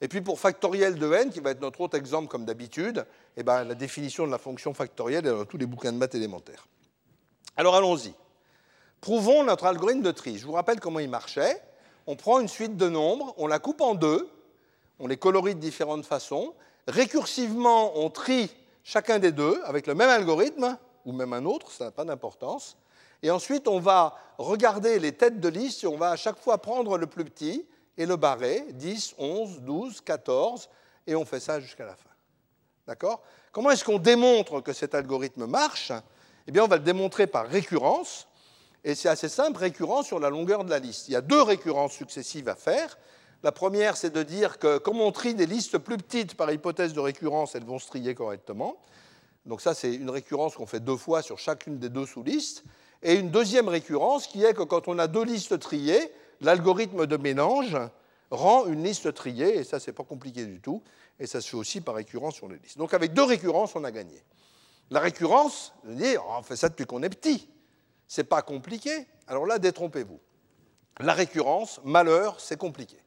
[0.00, 3.42] Et puis pour factoriel de n, qui va être notre autre exemple comme d'habitude, eh
[3.42, 6.66] ben, la définition de la fonction factorielle est dans tous les bouquins de maths élémentaires.
[7.56, 8.12] Alors allons-y.
[9.00, 10.38] Prouvons notre algorithme de tri.
[10.38, 11.62] Je vous rappelle comment il marchait.
[12.06, 14.28] On prend une suite de nombres, on la coupe en deux,
[14.98, 16.54] on les colorie de différentes façons.
[16.86, 18.50] Récursivement, on trie
[18.82, 22.76] chacun des deux avec le même algorithme, ou même un autre, ça n'a pas d'importance.
[23.22, 26.58] Et ensuite, on va regarder les têtes de liste et on va à chaque fois
[26.58, 27.64] prendre le plus petit
[27.96, 30.68] et le barrer, 10, 11, 12, 14,
[31.06, 32.10] et on fait ça jusqu'à la fin.
[32.86, 33.22] D'accord?
[33.52, 35.92] Comment est-ce qu'on démontre que cet algorithme marche?
[36.46, 38.26] Eh bien, on va le démontrer par récurrence,
[38.84, 41.08] et c'est assez simple, récurrence sur la longueur de la liste.
[41.08, 42.98] Il y a deux récurrences successives à faire.
[43.42, 46.92] La première, c'est de dire que comme on trie des listes plus petites par hypothèse
[46.92, 48.76] de récurrence, elles vont se trier correctement.
[49.46, 52.64] Donc ça, c'est une récurrence qu'on fait deux fois sur chacune des deux sous-listes.
[53.02, 57.16] Et une deuxième récurrence qui est que quand on a deux listes triées, l'algorithme de
[57.16, 57.76] mélange
[58.30, 60.82] rend une liste triée, et ça, c'est pas compliqué du tout,
[61.18, 62.78] et ça se fait aussi par récurrence sur les listes.
[62.78, 64.22] Donc avec deux récurrences, on a gagné.
[64.90, 67.48] La récurrence, on fait ça depuis qu'on est petit.
[68.06, 69.06] C'est pas compliqué.
[69.26, 70.20] Alors là, détrompez-vous.
[71.00, 72.98] La récurrence, malheur, c'est compliqué.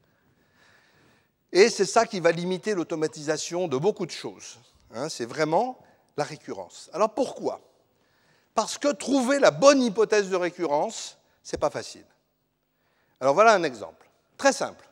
[1.52, 4.60] Et c'est ça qui va limiter l'automatisation de beaucoup de choses.
[4.94, 5.10] Hein.
[5.10, 5.80] c'est vraiment
[6.16, 6.90] la récurrence.
[6.94, 7.62] Alors pourquoi?
[8.56, 12.06] Parce que trouver la bonne hypothèse de récurrence, c'est pas facile.
[13.20, 14.88] Alors voilà un exemple, très simple,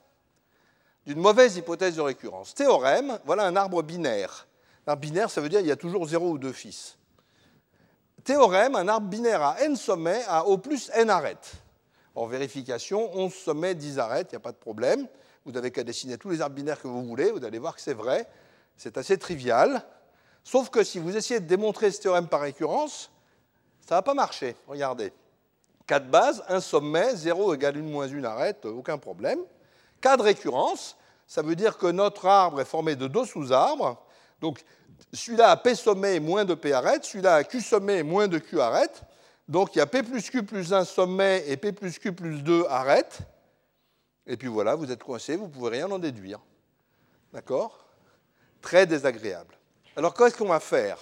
[1.05, 2.53] d'une mauvaise hypothèse de récurrence.
[2.53, 4.47] Théorème, voilà un arbre binaire.
[4.85, 6.97] Un arbre binaire, ça veut dire qu'il y a toujours zéro ou deux fils.
[8.23, 11.53] Théorème, un arbre binaire à n sommets a au plus n arêtes.
[12.15, 15.07] En vérification, 11 sommets, 10 arêtes, il n'y a pas de problème.
[15.45, 17.81] Vous n'avez qu'à dessiner tous les arbres binaires que vous voulez, vous allez voir que
[17.81, 18.27] c'est vrai.
[18.77, 19.85] C'est assez trivial.
[20.43, 23.11] Sauf que si vous essayez de démontrer ce théorème par récurrence,
[23.81, 24.55] ça ne va pas marcher.
[24.67, 25.13] Regardez.
[25.87, 29.39] 4 bases, un sommet, 0 égale 1 moins 1 arrête, aucun problème.
[30.01, 34.03] Cas de récurrence, ça veut dire que notre arbre est formé de deux sous-arbres.
[34.41, 34.63] Donc
[35.13, 38.27] celui-là a P sommet et moins de P arrête, celui-là a Q sommet et moins
[38.27, 39.03] de Q arrête.
[39.47, 42.41] Donc il y a P plus Q plus 1 sommet et P plus Q plus
[42.41, 43.19] 2 arrête.
[44.27, 46.39] Et puis voilà, vous êtes coincé, vous ne pouvez rien en déduire.
[47.31, 47.85] D'accord?
[48.61, 49.55] Très désagréable.
[49.95, 50.97] Alors qu'est-ce qu'on va faire?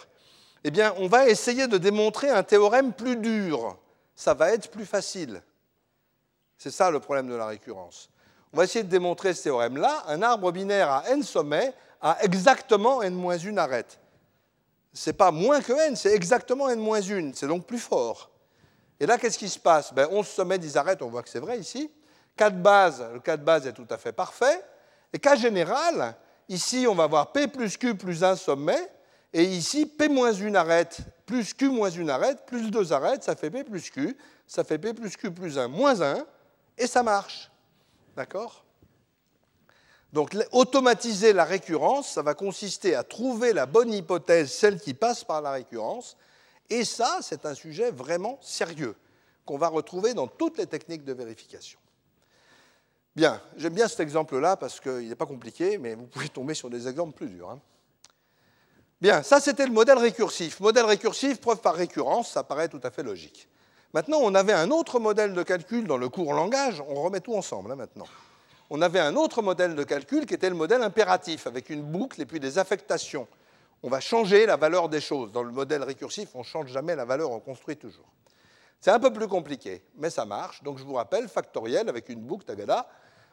[0.65, 3.77] Eh bien, on va essayer de démontrer un théorème plus dur
[4.15, 5.41] ça va être plus facile.
[6.57, 8.09] C'est ça le problème de la récurrence.
[8.53, 10.03] On va essayer de démontrer ce théorème-là.
[10.07, 13.99] Un arbre binaire à n sommets a exactement n-1 arête.
[14.93, 17.33] Ce n'est pas moins que n, c'est exactement n-1.
[17.33, 18.29] C'est donc plus fort.
[18.99, 19.93] Et là, qu'est-ce qui se passe?
[19.93, 21.91] Ben, 11 sommets, 10 arêtes, on voit que c'est vrai ici.
[22.37, 24.63] Cas de base, le cas de base est tout à fait parfait.
[25.11, 26.15] Et cas général,
[26.47, 28.92] ici, on va avoir P plus Q plus 1 sommet.
[29.33, 33.35] Et ici, P moins 1 arête plus Q moins 1 arête, plus 2 arêtes, ça
[33.35, 34.15] fait P plus Q,
[34.45, 36.25] ça fait P plus Q plus 1 moins 1,
[36.77, 37.49] et ça marche.
[38.15, 38.63] D'accord?
[40.11, 45.23] Donc, automatiser la récurrence, ça va consister à trouver la bonne hypothèse, celle qui passe
[45.23, 46.15] par la récurrence,
[46.69, 48.95] et ça, c'est un sujet vraiment sérieux,
[49.45, 51.79] qu'on va retrouver dans toutes les techniques de vérification.
[53.15, 56.69] Bien, j'aime bien cet exemple-là parce qu'il n'est pas compliqué, mais vous pouvez tomber sur
[56.69, 57.49] des exemples plus durs.
[57.49, 57.59] Hein.
[59.03, 60.61] Bien, ça c'était le modèle récursif.
[60.61, 63.49] Modèle récursif, preuve par récurrence, ça paraît tout à fait logique.
[63.93, 67.35] Maintenant, on avait un autre modèle de calcul dans le cours langage, on remet tout
[67.35, 68.05] ensemble hein, maintenant.
[68.69, 72.21] On avait un autre modèle de calcul qui était le modèle impératif, avec une boucle
[72.21, 73.27] et puis des affectations.
[73.83, 75.33] On va changer la valeur des choses.
[75.33, 78.07] Dans le modèle récursif, on ne change jamais la valeur, on construit toujours.
[78.79, 80.63] C'est un peu plus compliqué, mais ça marche.
[80.63, 82.87] Donc je vous rappelle, factoriel avec une boucle tagada,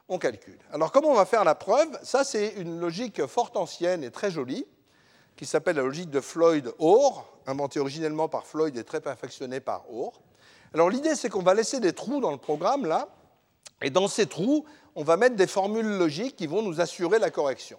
[0.08, 0.58] on calcule.
[0.72, 1.96] Alors comment on va faire la preuve?
[2.02, 4.66] Ça, c'est une logique fort ancienne et très jolie
[5.40, 10.20] qui s'appelle la logique de Floyd-Orr, inventée originellement par Floyd et très perfectionnée par Orr.
[10.74, 13.08] Alors l'idée, c'est qu'on va laisser des trous dans le programme, là,
[13.80, 17.30] et dans ces trous, on va mettre des formules logiques qui vont nous assurer la
[17.30, 17.78] correction.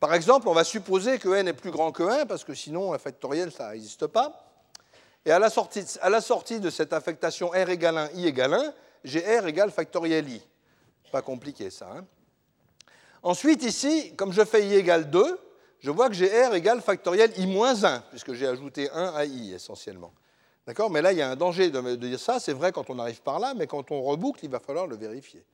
[0.00, 2.92] Par exemple, on va supposer que n est plus grand que 1, parce que sinon,
[2.92, 4.52] un factoriel, ça n'existe pas.
[5.24, 8.54] Et à la sortie, à la sortie de cette affectation R égale 1, I égale
[8.54, 8.74] 1,
[9.04, 10.42] j'ai R égale factoriel I.
[11.12, 11.88] Pas compliqué ça.
[11.96, 12.04] Hein
[13.22, 15.38] Ensuite, ici, comme je fais I égale 2,
[15.82, 19.24] je vois que j'ai R égale factoriel I moins 1, puisque j'ai ajouté 1 à
[19.24, 20.12] I essentiellement.
[20.64, 20.90] D'accord?
[20.90, 22.38] Mais là, il y a un danger de, dire ça.
[22.38, 24.96] C'est vrai quand on arrive par là, mais quand on reboucle, il va falloir le
[24.96, 25.44] vérifier.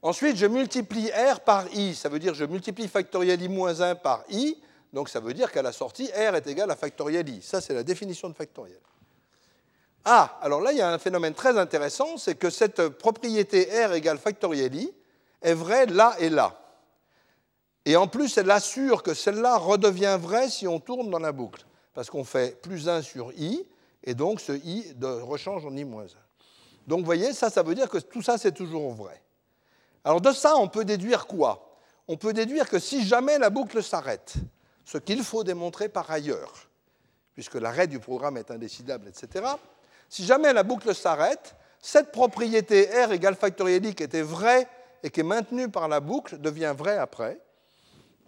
[0.00, 1.94] Ensuite, je multiplie R par I.
[1.94, 4.56] Ça veut dire que je multiplie factoriel I moins 1 par I.
[4.94, 7.42] Donc ça veut dire qu'à la sortie, R est égal à factoriel I.
[7.42, 8.80] Ça, c'est la définition de factoriel.
[10.06, 13.92] Ah, alors là, il y a un phénomène très intéressant, c'est que cette propriété R
[13.92, 14.90] égale factoriel I
[15.42, 16.58] est vraie là et là.
[17.86, 21.64] Et en plus, elle assure que celle-là redevient vraie si on tourne dans la boucle,
[21.94, 23.66] parce qu'on fait plus 1 sur I,
[24.04, 26.06] et donc ce i de rechange en i moins 1.
[26.86, 29.22] Donc vous voyez, ça, ça veut dire que tout ça, c'est toujours vrai.
[30.04, 31.76] Alors de ça, on peut déduire quoi?
[32.08, 34.34] On peut déduire que si jamais la boucle s'arrête,
[34.84, 36.52] ce qu'il faut démontrer par ailleurs,
[37.34, 39.46] puisque l'arrêt du programme est indécidable, etc.,
[40.08, 44.66] si jamais la boucle s'arrête, cette propriété R égale factoriel i qui était vraie
[45.02, 47.40] et qui est maintenue par la boucle devient vraie après.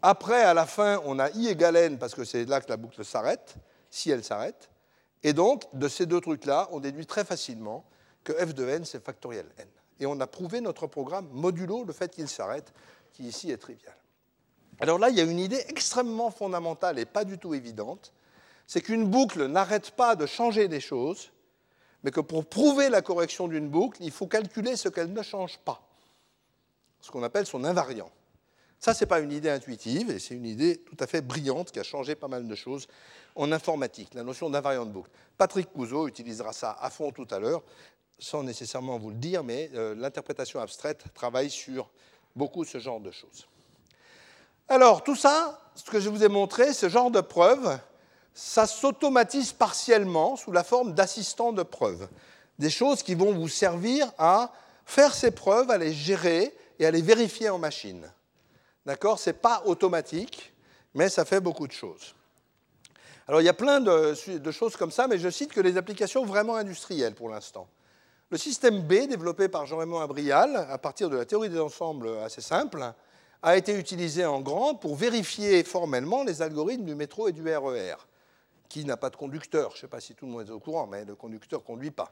[0.03, 2.77] Après, à la fin, on a i égale n parce que c'est là que la
[2.77, 3.55] boucle s'arrête,
[3.89, 4.71] si elle s'arrête.
[5.23, 7.85] Et donc, de ces deux trucs-là, on déduit très facilement
[8.25, 9.69] que f de n, c'est factoriel n.
[10.01, 12.73] Et on a prouvé notre programme modulo le fait qu'il s'arrête,
[13.13, 13.95] qui ici est trivial.
[14.81, 18.13] Alors là, il y a une idée extrêmement fondamentale et pas du tout évidente,
[18.67, 21.31] c'est qu'une boucle n'arrête pas de changer des choses,
[22.03, 25.59] mais que pour prouver la correction d'une boucle, il faut calculer ce qu'elle ne change
[25.59, 25.81] pas,
[27.01, 28.11] ce qu'on appelle son invariant.
[28.83, 31.71] Ça, ce n'est pas une idée intuitive, et c'est une idée tout à fait brillante
[31.71, 32.89] qui a changé pas mal de choses
[33.37, 35.09] en informatique, la notion d'invariant boucle.
[35.39, 37.63] Patrick Couzeau utilisera ça à fond tout à l'heure,
[38.19, 41.89] sans nécessairement vous le dire, mais euh, l'interprétation abstraite travaille sur
[42.35, 43.47] beaucoup ce genre de choses.
[44.67, 47.79] Alors, tout ça, ce que je vous ai montré, ce genre de preuve,
[48.35, 52.09] ça s'automatise partiellement sous la forme d'assistants de preuve.
[52.59, 54.53] Des choses qui vont vous servir à
[54.87, 58.11] faire ces preuves, à les gérer et à les vérifier en machine.
[58.85, 59.19] D'accord?
[59.19, 60.53] Ce n'est pas automatique,
[60.95, 62.15] mais ça fait beaucoup de choses.
[63.29, 64.15] Alors il y a plein de,
[64.51, 67.69] choses comme ça, mais je cite que les applications vraiment industrielles pour l'instant.
[68.31, 72.41] Le système B, développé par Jean-Raymond Abrial, à partir de la théorie des ensembles assez
[72.41, 72.93] simple,
[73.43, 77.93] a été utilisé en grand pour vérifier formellement les algorithmes du métro et du RER,
[77.93, 77.97] e
[78.69, 79.71] qui n'a pas de conducteur.
[79.73, 81.65] Je ne sais pas si tout le monde est au courant, mais le conducteur ne
[81.65, 82.11] conduit pas.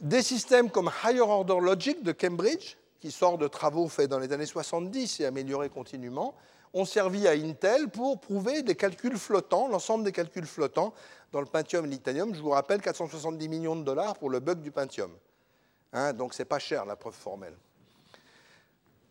[0.00, 4.32] Des systèmes comme Higher Order Logic de Cambridge, qui sort de travaux faits dans les
[4.32, 6.34] années 70 et améliorés continuellement,
[6.72, 10.94] ont servi à Intel pour prouver des calculs flottants, l'ensemble des calculs flottants
[11.30, 12.34] dans le Pentium et l'Itanium.
[12.34, 15.10] Je vous rappelle, 470 millions de dollars pour le bug du Pentium.
[15.92, 17.52] Hein, donc c'est pas cher la preuve formelle.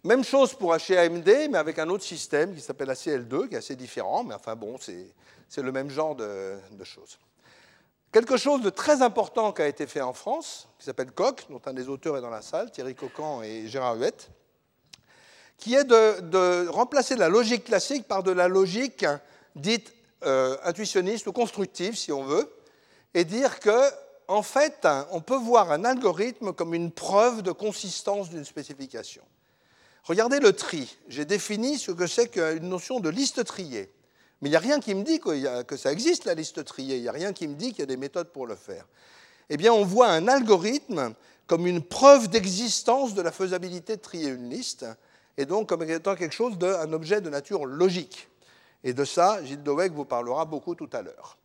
[0.04, 3.60] Même chose pour chez AMD, mais avec un autre système qui s'appelle ACL2, qui est
[3.60, 7.20] assez différent, mais enfin bon, c'est le même genre de, de, choses.
[8.13, 11.62] Quelque chose de très important qui a été fait en France, qui s'appelle COQ, dont
[11.65, 14.30] un des auteurs est dans la salle, Thierry Cocan et Gérard Huette,
[15.58, 19.04] qui est de, remplacer la logique classique par de la logique
[19.56, 19.91] dite
[20.26, 22.47] euh, intuitionniste ou constructive, si on veut,
[23.15, 23.89] et dire que,
[24.28, 29.23] en fait, on peut voir un algorithme comme une preuve de consistance d'une spécification.
[30.04, 30.97] Regardez le tri.
[31.08, 33.91] J'ai défini ce que c'est qu'une notion de liste triée.
[34.44, 36.98] Mais il n'y a rien qui me dit que ça existe, la liste triée.
[36.98, 38.86] Il n'y a rien qui me dit qu'il y a des méthodes pour le faire.
[39.50, 41.14] Eh bien, on voit un algorithme
[41.48, 44.86] comme une preuve d'existence de la faisabilité de trier une liste
[45.38, 48.28] et donc comme étant quelque chose d'un objet de nature logique.
[48.84, 51.38] Et de ça, Gilles Doweg vous parlera beaucoup tout à l'heure.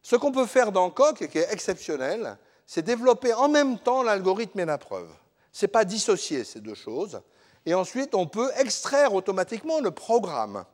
[0.00, 4.58] Ce qu'on peut faire dans Coq, qui est exceptionnel, c'est développer en même temps l'algorithme
[4.60, 5.10] et la preuve.
[5.52, 7.20] Ce n'est pas dissocier ces deux choses.
[7.66, 10.64] Et ensuite, on peut extraire automatiquement le programme.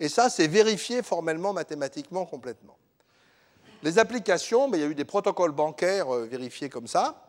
[0.00, 2.76] Et ça, c'est vérifié formellement, mathématiquement, complètement.
[3.82, 7.22] Les applications, ben, il y a eu des protocoles bancaires euh, vérifiés comme ça,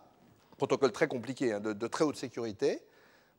[0.58, 2.82] protocoles très compliqués, hein, de, très haute sécurité.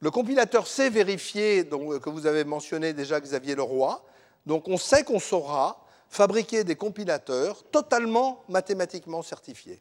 [0.01, 4.05] Le compilateur sait vérifier, donc, que vous avez mentionné déjà Xavier Leroy.
[4.45, 9.81] Donc on sait qu'on saura fabriquer des compilateurs totalement mathématiquement certifiés.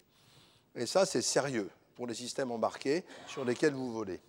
[0.75, 4.21] Et ça, c'est sérieux pour les systèmes embarqués sur lesquels vous volez.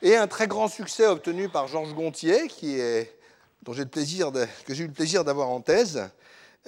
[0.00, 3.15] Et un très grand succès obtenu par Georges Gontier, qui est,
[3.62, 6.08] dont j'ai que j'ai eu le plaisir d'avoir en thèse,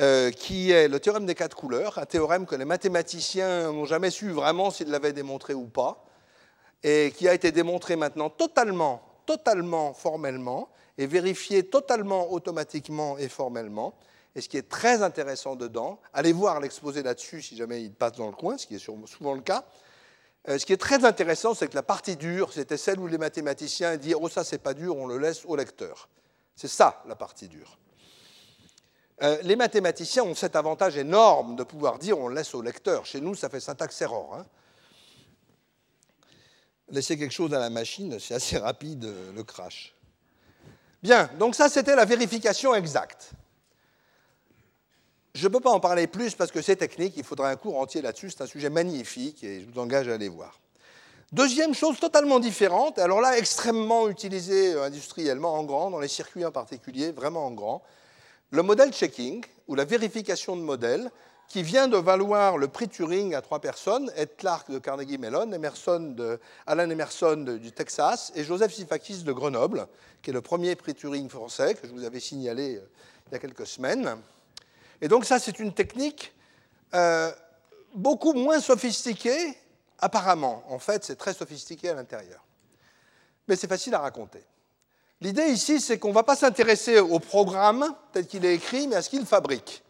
[0.00, 4.10] euh, qui est le théorème des quatre couleurs, un théorème que les mathématiciens n'ont jamais
[4.10, 6.04] su vraiment s'ils l'avaient démontré ou pas
[6.82, 13.94] et qui a été démontré maintenant totalement, totalement formellement et vérifié totalement automatiquement et formellement.
[14.34, 18.12] Et ce qui est très intéressant dedans, allez voir l'exposé là-dessus si jamais il passe
[18.12, 19.64] dans le coin, ce qui est souvent le cas.
[20.48, 23.18] Euh, ce qui est très intéressant, c'est que la partie dure, c'était celle où les
[23.18, 26.08] mathématiciens disent Oh, ça, c'est pas dur, on le laisse au lecteur.
[26.58, 27.78] C'est ça, la partie dure.
[29.22, 33.06] Euh, les mathématiciens ont cet avantage énorme de pouvoir dire on laisse au lecteur.
[33.06, 34.34] Chez nous, ça fait syntaxe error.
[34.34, 34.44] Hein.
[36.88, 39.94] Laisser quelque chose à la machine, c'est assez rapide euh, le crash.
[41.00, 43.30] Bien, donc ça c'était la vérification exacte.
[45.36, 47.78] Je ne peux pas en parler plus parce que c'est technique, il faudra un cours
[47.78, 50.58] entier là-dessus, c'est un sujet magnifique et je vous engage à aller voir.
[51.30, 56.46] Deuxième chose totalement différente, alors là extrêmement utilisée euh, industriellement en grand, dans les circuits
[56.46, 57.82] en particulier, vraiment en grand,
[58.50, 61.10] le modèle checking, ou la vérification de modèle,
[61.48, 65.52] qui vient de valoir le prix Turing à trois personnes, Ed Clark de Carnegie Mellon,
[65.52, 69.86] Emerson Alan Emerson du Texas et Joseph Sifakis de Grenoble,
[70.22, 72.88] qui est le premier prix Turing français que je vous avais signalé euh,
[73.26, 74.16] il y a quelques semaines.
[75.02, 76.32] Et donc ça, c'est une technique
[76.94, 77.30] euh,
[77.94, 79.56] beaucoup moins sophistiquée,
[79.98, 80.62] apparemment.
[80.68, 82.44] En fait, c'est très sophistiqué à l'intérieur.
[83.46, 84.42] Mais c'est facile à raconter.
[85.20, 88.96] L'idée ici, c'est qu'on ne va pas s'intéresser au programme tel qu'il est écrit, mais
[88.96, 89.82] à ce qu'il fabrique.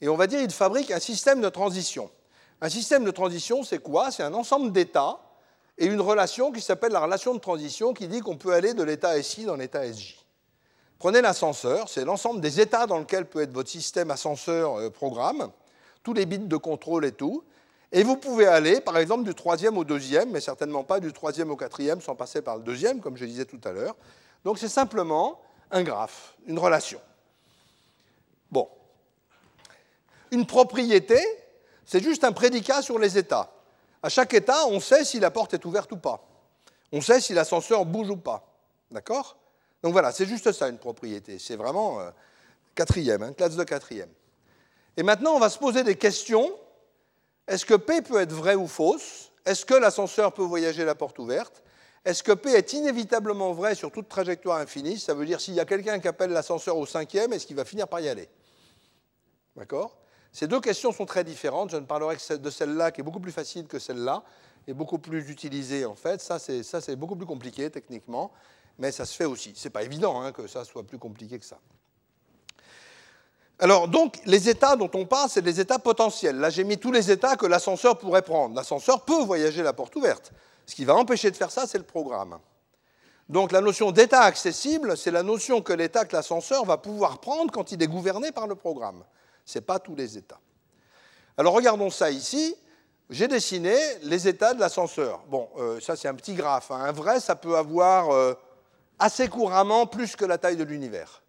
[0.00, 2.10] Et on va dire qu'il fabrique un système de transition.
[2.60, 4.10] Un système de transition, c'est quoi?
[4.10, 5.18] C'est un ensemble d'états
[5.78, 8.82] et une relation qui s'appelle la relation de transition qui dit qu'on peut aller de
[8.82, 10.16] l'état SI dans l'état SJ.
[10.98, 14.90] Prenez l'ascenseur, c'est l'ensemble des états dans lesquels peut être votre système ascenseur euh,
[16.04, 17.42] tous les bits de contrôle et tout.
[17.92, 21.50] Et vous pouvez aller, par exemple, du troisième au deuxième, mais certainement pas du troisième
[21.50, 23.94] au quatrième sans passer par le deuxième, comme je disais tout à l'heure.
[24.44, 27.00] Donc c'est simplement un graphe, une relation.
[28.50, 28.68] Bon.
[30.30, 31.18] Une propriété,
[31.84, 33.52] c'est juste un prédicat sur les états.
[34.02, 36.26] À chaque état, on sait si la porte est ouverte ou pas.
[36.92, 38.46] On sait si l'ascenseur bouge ou pas.
[38.90, 39.36] D'accord?
[39.82, 41.38] Donc voilà, c'est juste ça une propriété.
[41.38, 42.10] C'est vraiment euh,
[42.74, 44.10] quatrième, hein, classe de quatrième.
[44.96, 46.50] Et maintenant, on va se poser des questions.
[47.48, 49.30] Est-ce que P peut être vrai ou fausse?
[49.44, 51.62] Est-ce que l'ascenseur peut voyager la porte ouverte?
[52.04, 54.98] Est-ce que P est inévitablement vrai sur toute trajectoire infinie?
[54.98, 57.64] Ça veut dire s'il y a quelqu'un qui appelle l'ascenseur au cinquième, est-ce qu'il va
[57.64, 58.28] finir par y aller?
[59.56, 59.98] D'accord?
[60.32, 61.70] Ces deux questions sont très différentes.
[61.70, 64.24] Je ne parlerai que de celle-là, qui est beaucoup plus facile que celle-là,
[64.66, 66.20] et beaucoup plus utilisée en fait.
[66.20, 68.32] Ça, c'est beaucoup plus compliqué techniquement,
[68.78, 69.52] mais ça se fait aussi.
[69.54, 71.58] Ce n'est pas évident hein, que ça soit plus compliqué que ça.
[73.62, 76.36] Alors, donc, les états dont on parle, c'est des états potentiels.
[76.36, 78.56] Là, j'ai mis tous les états que l'ascenseur pourrait prendre.
[78.56, 80.32] L'ascenseur peut voyager la porte ouverte.
[80.66, 82.40] Ce qui va empêcher de faire ça, c'est le programme.
[83.28, 87.52] Donc la notion d'état accessible, c'est la notion que l'état que l'ascenseur va pouvoir prendre
[87.52, 89.04] quand il est gouverné par le programme.
[89.46, 90.40] Ce n'est pas tous les états.
[91.38, 92.56] Alors regardons ça ici.
[93.10, 95.22] J'ai dessiné les états de l'ascenseur.
[95.28, 96.72] Bon, euh, ça c'est un petit graphe.
[96.72, 96.80] Hein.
[96.80, 98.34] Un vrai, ça peut avoir euh,
[98.98, 101.21] assez couramment plus que la taille de l'univers.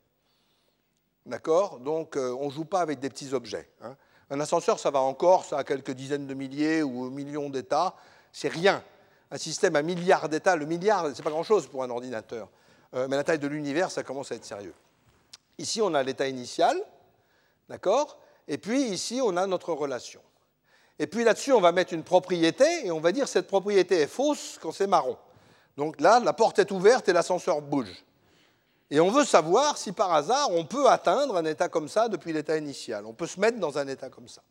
[1.25, 3.69] D'accord Donc euh, on ne joue pas avec des petits objets.
[3.81, 3.95] Hein.
[4.29, 7.95] Un ascenseur, ça va encore, ça a quelques dizaines de milliers ou millions d'états.
[8.31, 8.83] C'est rien
[9.33, 12.47] un système à milliards d'états, le milliard, ce n'est pas grand-chose pour un ordinateur,
[12.93, 14.75] euh, mais la taille de l'univers, ça commence à être sérieux.
[15.57, 16.79] Ici, on a l'état initial,
[17.67, 18.19] d'accord?
[18.47, 20.21] Et puis ici, on a notre relation.
[20.99, 24.07] Et puis là-dessus, on va mettre une propriété, et on va dire cette propriété est
[24.07, 25.17] fausse quand c'est marron.
[25.77, 28.05] Donc là, la porte est ouverte et l'ascenseur bouge.
[28.91, 32.33] Et on veut savoir si par hasard on peut atteindre un état comme ça depuis
[32.33, 33.05] l'état initial.
[33.05, 34.41] On peut se mettre dans un état comme ça.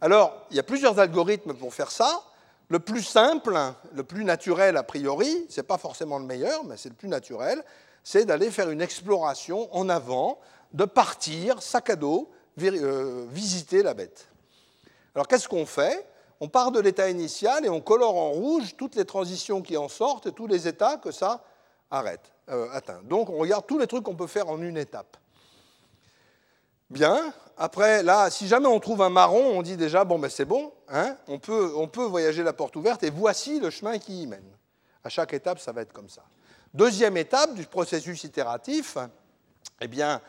[0.00, 2.22] Alors, il y a plusieurs algorithmes pour faire ça.
[2.68, 3.56] Le plus simple,
[3.92, 7.08] le plus naturel a priori, ce n'est pas forcément le meilleur, mais c'est le plus
[7.08, 7.62] naturel,
[8.02, 10.40] c'est d'aller faire une exploration en avant,
[10.72, 14.28] de partir, sac à dos, euh, visiter la bête.
[15.14, 16.06] Alors qu'est-ce qu'on fait?
[16.40, 19.88] On part de l'état initial et on colore en rouge toutes les transitions qui en
[19.88, 21.44] sortent et tous les états que ça
[21.90, 22.80] arrête, euh.
[23.04, 25.16] Donc on regarde tous les trucs qu'on peut faire en une étape.
[26.90, 27.32] Bien.
[27.56, 30.72] Après, là, si jamais on trouve un marron, on dit déjà, bon, ben c'est bon,
[30.88, 34.26] hein, on, peut, on peut voyager la porte ouverte, et voici le chemin qui y
[34.26, 34.44] mène.
[35.04, 36.22] À chaque étape, ça va être comme ça.
[36.74, 38.96] Deuxième étape du processus itératif,
[39.80, 40.20] eh bien,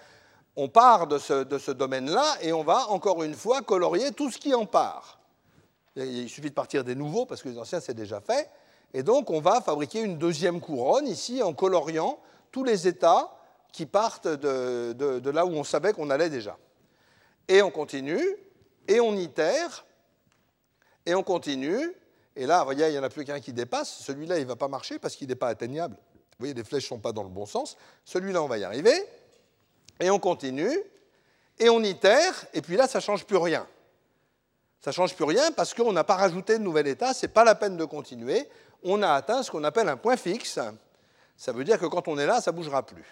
[0.55, 4.29] on part de ce, de ce domaine-là et on va, encore une fois, colorier tout
[4.29, 5.19] ce qui en part.
[5.95, 8.49] Il suffit de partir des nouveaux, parce que les anciens, c'est déjà fait.
[8.93, 12.19] Et donc, on va fabriquer une deuxième couronne, ici, en coloriant
[12.51, 13.35] tous les états
[13.71, 16.57] qui partent de, là où on savait qu'on allait déjà.
[17.47, 18.23] Et on continue,
[18.87, 19.85] et on itère,
[21.05, 21.93] et on continue.
[22.35, 23.89] Et là, vous voyez, il n'y en a plus qu'un qui dépasse.
[24.03, 25.95] Celui-là, il ne va pas marcher parce qu'il n'est pas atteignable.
[25.95, 27.77] Vous voyez, les flèches ne sont pas dans le bon sens.
[28.05, 28.93] Celui-là, on va y arriver.
[29.99, 30.77] Et on continue,
[31.59, 33.67] et on itère, et puis là, ça ne change plus rien.
[34.81, 37.31] Ça ne change plus rien parce qu'on n'a pas rajouté de nouvel état, ce n'est
[37.31, 38.49] pas la peine de continuer.
[38.83, 40.59] On a atteint ce qu'on appelle un point fixe.
[41.37, 43.05] Ça veut dire que quand on est là, ça ne bougera plus.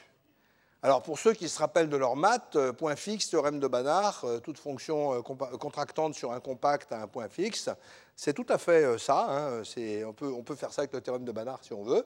[0.84, 4.24] Alors pour ceux qui se rappellent de leur maths, euh, point fixe, théorème de Banach,
[4.24, 7.70] euh, toute fonction euh, contractante sur un compact à un point fixe,
[8.16, 9.28] c'est tout à fait ça.
[9.30, 9.62] Hein,
[10.08, 12.04] on, peut, faire ça avec le théorème de Banach si on veut.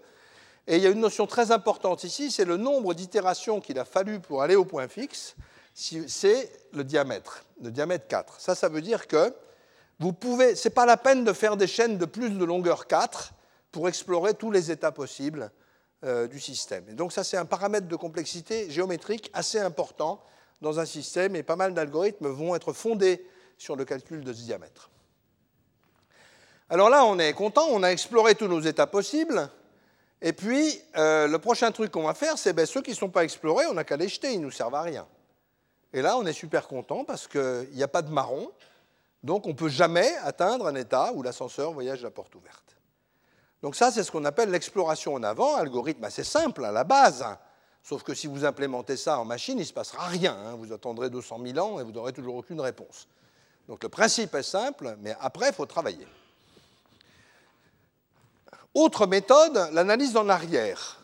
[0.68, 3.86] Et il y a une notion très importante ici, c'est le nombre d'itérations qu'il a
[3.86, 5.36] fallu pour aller au point fixe.
[5.74, 8.42] c'est le diamètre, le diamètre 4.
[8.42, 9.34] Ça, ça veut dire que
[10.00, 12.88] vous pouvez, ce n'est pas la peine de faire des chaînes de plus de longueur
[12.88, 13.34] 4
[13.76, 15.52] pour explorer tous les états possibles
[16.06, 16.88] euh, du système.
[16.88, 20.24] Et donc ça, c'est un paramètre de complexité géométrique assez important
[20.62, 24.44] dans un système et pas mal d'algorithmes vont être fondés sur le calcul de ce
[24.44, 24.90] diamètre.
[26.70, 29.50] Alors là, on est content, on a exploré tous nos états possibles.
[30.22, 33.10] Et puis, euh, le prochain truc qu'on va faire, c'est ben, ceux qui ne sont
[33.10, 35.06] pas explorés, on n'a qu'à les jeter, ils ne nous servent à rien.
[35.92, 38.50] Et là, on est super content parce qu'il n'y a pas de marron,
[39.22, 42.66] donc on ne peut jamais atteindre un état où l'ascenseur voyage la porte ouverte.
[43.66, 47.26] Donc ça, c'est ce qu'on appelle l'exploration en avant, algorithme assez simple à la base.
[47.82, 50.38] Sauf que si vous implémentez ça en machine, il ne se passera rien.
[50.38, 50.56] Hein.
[50.56, 53.08] Vous attendrez 200 000 ans et vous n'aurez toujours aucune réponse.
[53.68, 56.06] Donc le principe est simple, mais après, il faut travailler.
[58.76, 61.04] Autre méthode, l'analyse en arrière.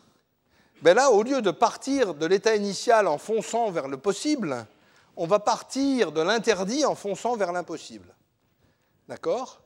[0.84, 4.68] Ben là, au lieu de partir de l'état initial en fonçant vers le possible,
[5.18, 8.14] on va partir de l'interdit en fonçant vers l'impossible.
[9.07, 9.62] D'accord?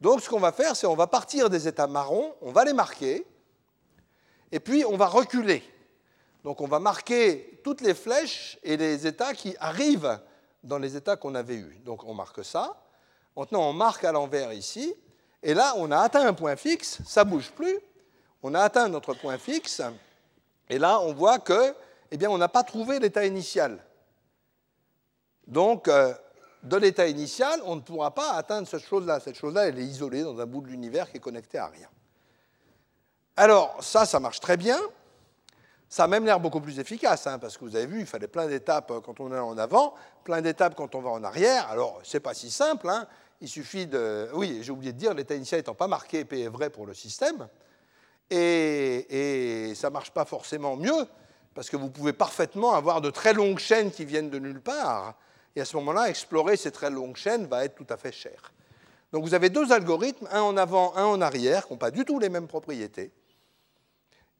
[0.00, 2.72] Donc ce qu'on va faire, c'est on va partir des états marrons, on va les
[2.72, 3.26] marquer,
[4.52, 5.62] et puis on va reculer.
[6.44, 10.20] Donc on va marquer toutes les flèches et les états qui arrivent
[10.62, 11.78] dans les états qu'on avait eus.
[11.84, 12.82] Donc on marque ça.
[13.36, 14.94] Maintenant on marque à l'envers ici,
[15.42, 17.78] et là on a atteint un point fixe, ça ne bouge plus.
[18.42, 19.82] On a atteint notre point fixe,
[20.68, 21.74] et là on voit que,
[22.10, 23.84] eh bien, on n'a pas trouvé l'état initial.
[25.46, 26.14] Donc, euh,
[26.66, 29.20] de l'état initial, on ne pourra pas atteindre cette chose-là.
[29.20, 31.88] Cette chose-là, elle est isolée dans un bout de l'univers qui est connecté à rien.
[33.36, 34.78] Alors, ça, ça marche très bien.
[35.88, 38.26] Ça a même l'air beaucoup plus efficace, hein, parce que vous avez vu, il fallait
[38.26, 39.94] plein d'étapes quand on est en avant,
[40.24, 41.68] plein d'étapes quand on va en arrière.
[41.70, 42.88] Alors, ce n'est pas si simple.
[42.88, 43.06] Hein.
[43.40, 44.28] Il suffit de.
[44.34, 46.94] Oui, j'ai oublié de dire, l'état initial n'étant pas marqué, P est vrai pour le
[46.94, 47.48] système.
[48.28, 51.06] Et, et ça ne marche pas forcément mieux,
[51.54, 55.14] parce que vous pouvez parfaitement avoir de très longues chaînes qui viennent de nulle part
[55.56, 58.52] et à ce moment-là, explorer ces très longues chaînes va être tout à fait cher.
[59.12, 62.04] Donc vous avez deux algorithmes, un en avant, un en arrière, qui n'ont pas du
[62.04, 63.10] tout les mêmes propriétés.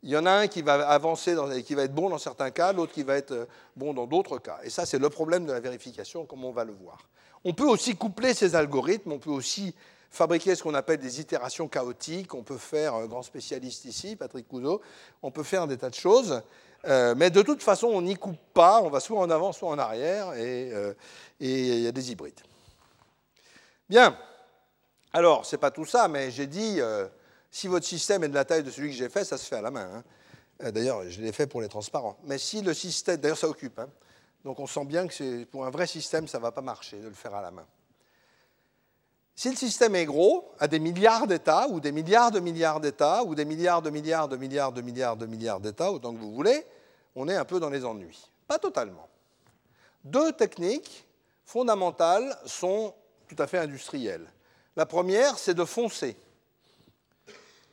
[0.02, 2.50] Il y en a un qui va avancer et qui va être bon dans certains
[2.50, 4.58] cas, l'autre qui va être euh, bon dans d'autres cas.
[4.62, 7.08] Et ça, c'est le problème de la vérification, comme on va le voir.
[7.44, 9.74] On peut aussi coupler ces algorithmes, on peut aussi
[10.10, 14.46] fabriquer ce qu'on appelle des itérations chaotiques, on peut faire, un grand spécialiste ici, Patrick
[14.46, 14.80] Couzeau,
[15.22, 16.42] on peut faire des tas de choses.
[16.84, 19.70] Euh, mais de toute façon, on n'y coupe pas, on va soit en avant, soit
[19.70, 20.94] en arrière, et, euh,
[21.40, 22.40] il y a des hybrides.
[23.88, 24.16] Bien.
[25.12, 27.06] Alors, ce n'est pas tout ça, mais j'ai dit, euh,
[27.50, 29.56] si votre système est de la taille de celui que j'ai fait, ça se fait
[29.56, 30.04] à la main.
[30.60, 30.70] Hein.
[30.70, 32.18] D'ailleurs, je l'ai fait pour les transparents.
[32.24, 33.78] Mais si le système, d'ailleurs, ça occupe.
[33.78, 33.88] Hein.
[34.44, 37.08] Donc, on sent bien que pour un vrai système, ça ne va pas marcher de
[37.08, 37.66] le faire à la main.
[39.38, 43.22] Si le système est gros, à des milliards d'États, ou des milliards de milliards d'États,
[43.22, 46.32] ou des milliards de milliards de milliards de milliards de milliards d'États, autant que vous
[46.32, 46.66] voulez,
[47.14, 48.30] on est un peu dans les ennuis.
[48.48, 49.06] Pas totalement.
[50.04, 51.06] Deux techniques
[51.44, 52.94] fondamentales sont
[53.28, 54.26] tout à fait industrielles.
[54.74, 56.16] La première, c'est de foncer.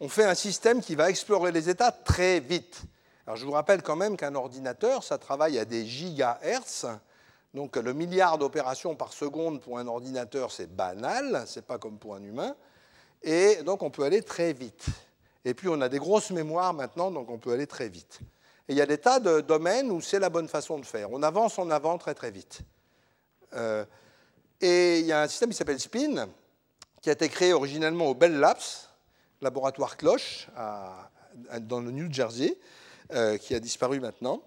[0.01, 2.82] On fait un système qui va explorer les états très vite.
[3.26, 6.88] Alors je vous rappelle quand même qu'un ordinateur, ça travaille à des gigahertz.
[7.54, 12.16] Donc le milliard d'opérations par seconde pour un ordinateur, c'est banal, c'est pas comme pour
[12.16, 12.56] un humain.
[13.22, 14.86] Et donc on peut aller très vite.
[15.45, 18.20] Et puis on a des grosses mémoires maintenant, donc on peut aller très vite.
[18.68, 21.12] Et il y a des tas de domaines où c'est la bonne façon de faire.
[21.12, 22.62] On avance en avant très très vite.
[23.54, 23.86] Euh,
[24.62, 26.28] et il y a un système qui s'appelle SPIN,
[27.01, 28.58] qui a été créé originellement au Bell Labs,
[29.41, 30.47] laboratoire Cloche,
[31.60, 32.58] dans le New Jersey,
[33.12, 34.41] euh, qui a disparu maintenant.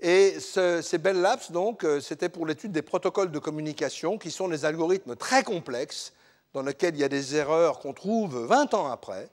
[0.00, 4.48] Et ces Bell Labs, donc, euh, c'était pour l'étude des protocoles de communication, qui sont
[4.48, 6.12] des algorithmes très complexes,
[6.54, 9.28] dans lesquels il y a des erreurs qu'on trouve 20 ans après,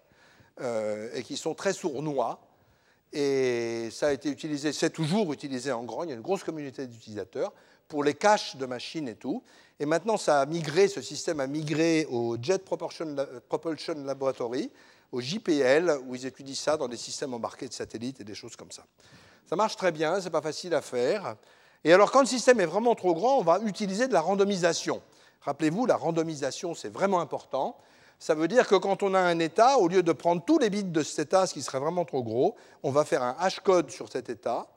[1.14, 2.41] et qui sont très sournois.
[3.14, 6.43] Et ça a été utilisé, c'est toujours utilisé en grand, il y a une grosse
[6.43, 7.53] communauté d'utilisateurs
[7.88, 9.43] pour les caches de machines et tout.
[9.80, 14.70] Et maintenant, ça a migré, ce système a migré au Jet Propulsion Laboratory,
[15.12, 18.55] au JPL, où ils étudient ça dans des systèmes embarqués de satellites et des choses
[18.55, 18.86] comme ça.
[19.50, 21.36] Ça marche très bien, c'est pas facile à faire.
[21.84, 25.02] Et alors, quand le système est vraiment trop grand, on va utiliser de la randomisation.
[25.41, 27.76] Rappelez-vous, la randomisation, c'est vraiment important
[28.20, 30.70] ça veut dire que quand on a un état, au lieu de prendre tous les
[30.70, 33.89] bits de cet état, ce qui serait vraiment trop gros, on va faire un hashcode
[33.89, 34.68] sur cet état.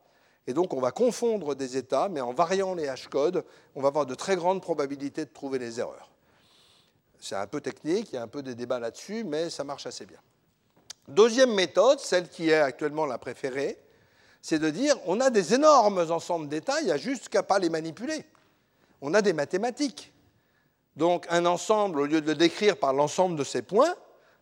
[0.47, 3.45] Et donc on va confondre des états, mais en variant les hashcodes,
[3.75, 6.13] on va avoir de très grandes probabilités de trouver les erreurs.
[7.19, 9.87] C'est un peu technique, il y a un peu des débats là-dessus, mais ça marche
[9.87, 10.19] assez bien.
[11.09, 13.77] Deuxième méthode, celle qui est actuellement la préférée,
[14.43, 17.59] c'est de dire on a des énormes ensembles d'états, il n'y a juste qu'à pas
[17.59, 18.25] les manipuler.
[19.01, 20.13] On a des mathématiques.
[20.97, 23.95] Donc un ensemble, au lieu de le décrire par l'ensemble de ses points,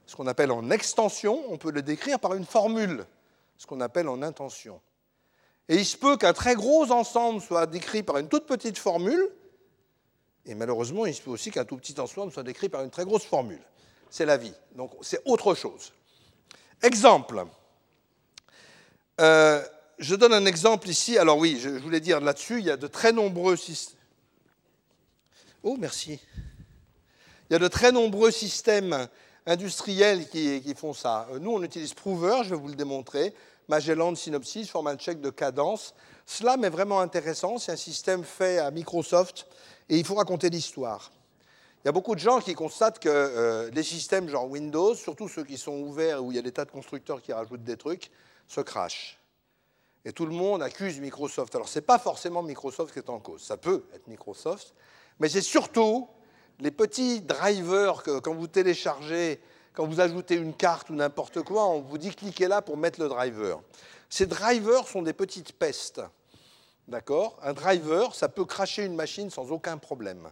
[0.06, 3.06] ce qu'on appelle en extension, on peut le décrire par une formule,
[3.56, 4.80] ce qu'on appelle en intention.
[5.68, 9.30] Et il se peut qu'un très gros ensemble soit décrit par une toute petite formule,
[10.46, 13.04] et malheureusement, il se peut aussi qu'un tout petit ensemble soit décrit par une très
[13.04, 13.62] grosse formule.
[14.08, 14.54] C'est la vie.
[14.74, 15.92] Donc c'est autre chose.
[16.82, 17.44] Exemple.
[19.20, 19.62] Euh,
[20.00, 21.18] je donne un exemple ici.
[21.18, 23.98] Alors oui, je voulais dire là-dessus, il y a de très nombreux systèmes.
[25.62, 26.18] Oh, merci.
[27.48, 29.08] Il y a de très nombreux systèmes
[29.46, 31.28] industriels qui, font ça.
[31.32, 33.34] Euh, nous, on utilise Prover, je vais vous le démontrer.
[33.68, 35.94] Magellan, Synopsys, format check de cadence.
[36.24, 37.58] Cela est vraiment intéressant.
[37.58, 39.46] C'est un système fait à Microsoft
[39.88, 41.12] et il faut raconter l'histoire.
[41.84, 45.28] Il y a beaucoup de gens qui constatent que euh, les systèmes genre Windows, surtout
[45.28, 47.76] ceux qui sont ouverts où il y a des tas de constructeurs qui rajoutent des
[47.76, 48.10] trucs,
[48.46, 49.19] se crachent.
[50.04, 51.54] Et tout le monde accuse Microsoft.
[51.54, 53.42] Alors, ce n'est pas forcément Microsoft qui est en cause.
[53.42, 54.74] Ça peut être Microsoft,
[55.18, 56.08] mais c'est surtout
[56.58, 59.40] les petits drivers que quand vous téléchargez,
[59.74, 63.00] quand vous ajoutez une carte ou n'importe quoi, on vous dit cliquez là pour mettre
[63.00, 63.60] le driver.
[64.08, 66.00] Ces drivers sont des petites pestes.
[66.88, 67.38] D'accord?
[67.42, 70.30] Un driver, ça peut cracher une machine sans aucun problème.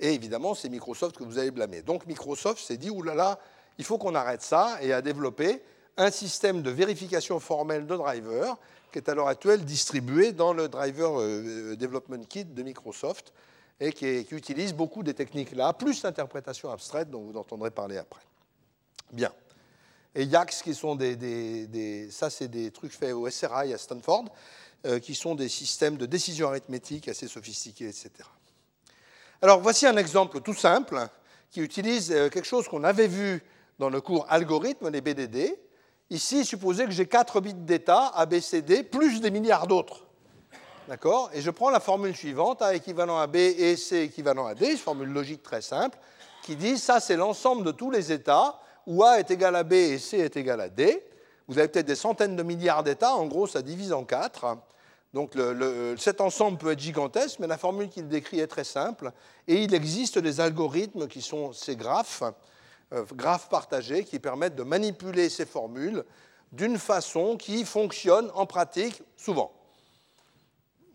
[0.00, 1.82] Et évidemment, c'est Microsoft que vous allez blâmer.
[1.82, 3.38] Donc Microsoft s'est dit, oulala, là là,
[3.78, 5.62] il faut qu'on arrête ça, et a développé
[5.96, 8.56] un système de vérification formelle de driver
[8.94, 13.32] qui est à l'heure actuelle distribué dans le Driver euh, Development Kit de Microsoft
[13.80, 18.20] et qui, utilise beaucoup des techniques-là, plus l'interprétation abstraite dont vous entendrez parler après.
[19.12, 19.32] Bien.
[20.14, 24.26] Et YAX, qui sont des, ça c'est des trucs faits au SRI à Stanford,
[24.86, 28.10] euh, qui sont des systèmes de décision arithmétique assez sophistiqués, etc.
[29.42, 31.08] Alors voici un exemple tout simple
[31.50, 33.42] qui utilise euh, quelque chose qu'on avait vu
[33.80, 35.58] dans le cours algorithme, les BDD.
[36.10, 40.04] Ici, supposez que j'ai 4 bits d'état, A, B, C, D, plus des milliards d'autres.
[40.86, 41.30] D'accord?
[41.32, 44.72] Et je prends la formule suivante, A équivalent à B et C équivalent à D,
[44.72, 45.98] une formule logique très simple,
[46.42, 49.72] qui dit ça c'est l'ensemble de tous les états où A est égal à B
[49.72, 51.02] et C est égal à D.
[51.48, 54.58] Vous avez peut-être des centaines de milliards d'états, en gros ça divise en 4.
[55.14, 55.32] Donc
[55.96, 59.10] cet ensemble peut être gigantesque, mais la formule qu'il décrit est très simple.
[59.48, 62.24] Et il existe des algorithmes qui sont ces graphes,
[63.12, 66.04] graphes partagés, qui permettent de manipuler ces formules
[66.52, 69.52] d'une façon qui fonctionne en pratique souvent.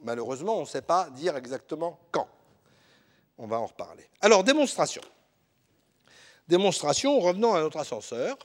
[0.02, 2.28] Malheureusement, on ne sait pas dire exactement quand.
[3.38, 4.10] On va en reparler.
[4.22, 5.02] Alors, démonstration.
[6.48, 8.38] Démonstration, revenons à notre ascenseur.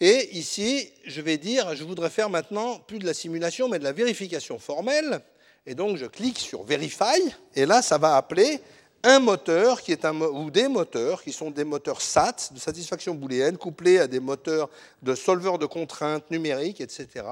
[0.00, 3.84] Et ici, je vais dire, je voudrais faire maintenant plus de la simulation, mais de
[3.84, 5.22] la vérification formelle.
[5.64, 7.20] Et donc, je clique sur Verify,
[7.54, 8.60] et là, ça va appeler
[9.04, 13.58] un moteur qui est ou des moteurs qui sont des moteurs SAT, de satisfaction booléenne,
[13.58, 14.70] couplés à des moteurs
[15.02, 17.24] de solveurs de contraintes numériques, etc.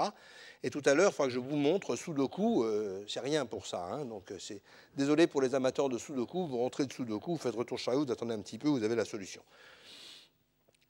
[0.63, 3.67] Et tout à l'heure, il faudra que je vous montre Sudoku, euh, c'est rien pour
[3.67, 3.83] ça.
[3.93, 4.05] Hein.
[4.05, 4.61] donc, euh, c'est
[4.97, 8.05] désolé pour les amateurs de Sudoku, vous rentrez de Sudoku, vous faites retour chez vous,
[8.05, 9.43] vous attendez un petit peu, vous avez la solution.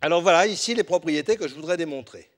[0.00, 2.28] Alors voilà, ici les propriétés que je voudrais démontrer.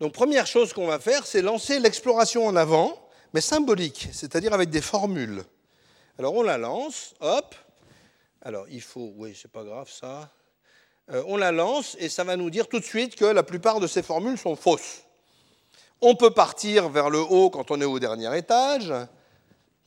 [0.00, 2.94] Donc, première chose qu'on va faire, c'est lancer l'exploration en avant,
[3.32, 5.42] mais symbolique, c'est-à-dire avec des formules.
[6.18, 7.54] Alors, on la lance, hop.
[8.46, 10.30] Alors, il faut, oui, c'est pas grave ça.
[11.10, 13.80] Euh, on la lance et ça va nous dire tout de suite que la plupart
[13.80, 15.02] de ces formules sont fausses.
[16.00, 18.94] On peut partir vers le haut quand on est au dernier étage.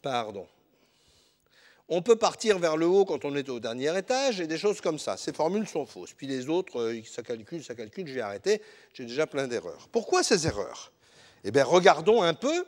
[0.01, 0.45] Pardon.
[1.88, 4.82] On peut partir vers le haut quand on est au dernier étage et des choses
[4.82, 5.16] comme ça.
[5.16, 6.12] Ces formules sont fausses.
[6.12, 8.62] Puis les autres, euh, ça calcule, ça calcule, j'ai arrêté,
[8.93, 9.88] j'ai déjà plein d'erreurs.
[9.89, 10.91] Pourquoi ces erreurs?
[11.45, 12.66] Eh bien, regardons un peu,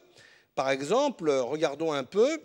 [0.55, 2.41] par exemple, regardons un peu,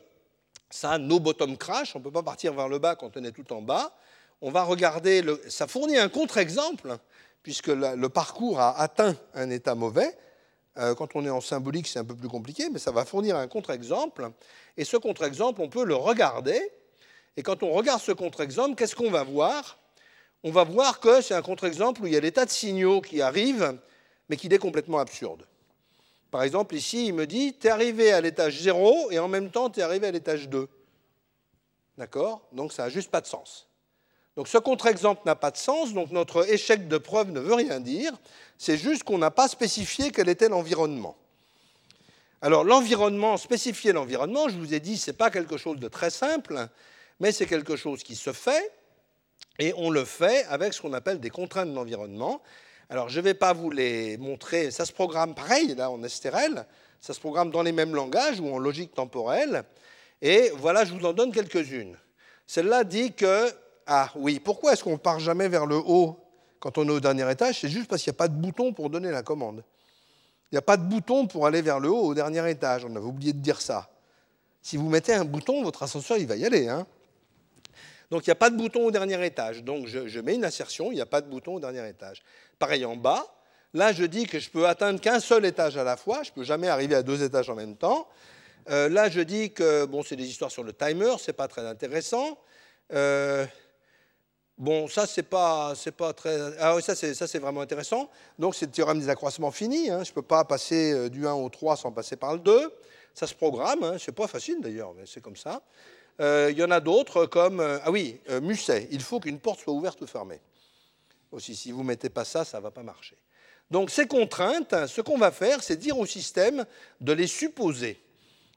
[0.71, 3.33] ça, no bottom crash, on ne peut pas partir vers le bas quand on est
[3.33, 3.97] tout en bas.
[4.41, 6.99] On va regarder, ça fournit un contre-exemple,
[7.43, 10.17] puisque le parcours a atteint un état mauvais.
[10.79, 13.37] Euh, quand on est en symbolique, c'est un peu plus compliqué, mais ça va fournir
[13.37, 14.31] un contre-exemple.
[14.77, 16.61] Et ce contre-exemple, on peut le regarder.
[17.37, 19.79] Et quand on regarde ce contre-exemple, qu'est-ce qu'on va voir?
[20.43, 23.01] On va voir que c'est un contre-exemple où il y a des tas de signaux
[23.01, 23.79] qui arrivent,
[24.29, 25.47] mais qui est complètement absurde.
[26.37, 29.51] Par exemple, ici, il me dit, tu es arrivé à l'étage 0 et en même
[29.51, 30.69] temps, tu es arrivé à l'étage 2.
[31.97, 32.47] D'accord?
[32.53, 33.67] Donc ça n'a juste pas de sens.
[34.37, 37.81] Donc ce contre-exemple n'a pas de sens, donc notre échec de preuve ne veut rien
[37.81, 38.13] dire,
[38.59, 41.17] c'est juste qu'on n'a pas spécifié quel était l'environnement.
[42.43, 46.11] Alors l'environnement, spécifier l'environnement, je vous ai dit, ce n'est pas quelque chose de très
[46.11, 46.69] simple,
[47.19, 48.73] mais c'est quelque chose qui se fait,
[49.59, 52.43] et on le fait avec ce qu'on appelle des contraintes de l'environnement.
[52.89, 56.67] Alors je ne vais pas vous les montrer, ça se programme pareil, là en STRL,
[57.01, 59.65] ça se programme dans les mêmes langages ou en logique temporelle,
[60.23, 61.97] et voilà, je vous en donne quelques-unes.
[62.47, 63.51] Celle-là dit que
[63.87, 66.19] ah oui, pourquoi est-ce qu'on ne part jamais vers le haut
[66.59, 67.61] quand on est au dernier étage?
[67.61, 69.63] C'est juste parce qu'il n'y a pas de bouton pour donner la commande.
[70.51, 72.85] Il n'y a pas de bouton pour aller vers le haut au dernier étage.
[72.85, 73.91] On avait oublié de dire ça.
[74.63, 76.69] Si vous mettez un bouton, votre ascenseur, il va y aller.
[76.69, 76.87] Hein
[78.11, 79.63] Donc il n'y a pas de bouton au dernier étage.
[79.63, 82.23] Donc je, mets une assertion, il n'y a pas de bouton au dernier étage.
[82.59, 83.25] Pareil en bas,
[83.75, 86.35] Là, je dis que je peux atteindre qu'un seul étage à la fois, je ne
[86.37, 88.09] peux jamais arriver à deux étages en même temps.
[88.71, 91.67] Euh, là, je dis que bon, c'est des histoires sur le timer, c'est pas très
[91.67, 92.39] intéressant.
[92.93, 93.45] Euh,
[94.57, 96.39] bon, ça, c'est pas, pas très.
[96.59, 98.11] Ah oui, ça, c'est vraiment intéressant.
[98.39, 99.91] Donc, c'est le théorème des accroissements finis.
[99.91, 100.05] Hein.
[100.05, 102.73] Je ne peux pas passer euh, du 1 au 3 sans passer par le 2.
[103.13, 103.83] Ça se programme.
[103.83, 103.97] Hein.
[103.99, 105.61] C'est pas facile d'ailleurs, mais c'est comme ça.
[106.19, 107.61] Il y en a d'autres comme.
[107.61, 108.89] ah oui, Musset.
[108.91, 110.41] Il faut qu'une porte soit ouverte ou fermée.
[111.33, 113.17] Aussi, si vous ne mettez pas ça, ça ne va pas marcher.
[113.71, 116.65] Donc, ces contraintes, ce qu'on va faire, c'est dire au système
[117.01, 118.01] de les supposer.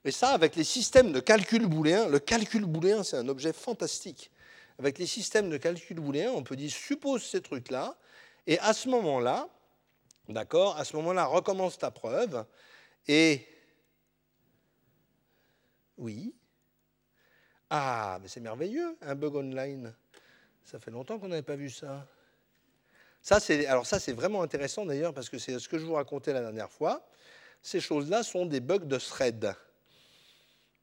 [0.06, 4.32] Et ça, avec les systèmes de calcul booléen, le calcul booléen, c'est un objet fantastique.
[4.78, 7.98] Avec les systèmes de calcul booléen, on peut dire suppose ces trucs-là,
[8.48, 9.50] et à ce moment-là,
[10.30, 12.46] d'accord, à ce moment-là, recommence ta preuve,
[13.08, 13.46] et
[15.98, 16.34] oui,
[17.70, 19.94] ah, mais c'est merveilleux, un bug online.
[20.66, 22.08] Ça fait longtemps qu'on n'avait pas vu ça.
[23.22, 25.94] Ça, c'est, alors ça, c'est vraiment intéressant d'ailleurs, parce que c'est ce que je vous
[25.94, 27.08] racontais la dernière fois.
[27.62, 29.54] Ces choses-là sont des bugs de thread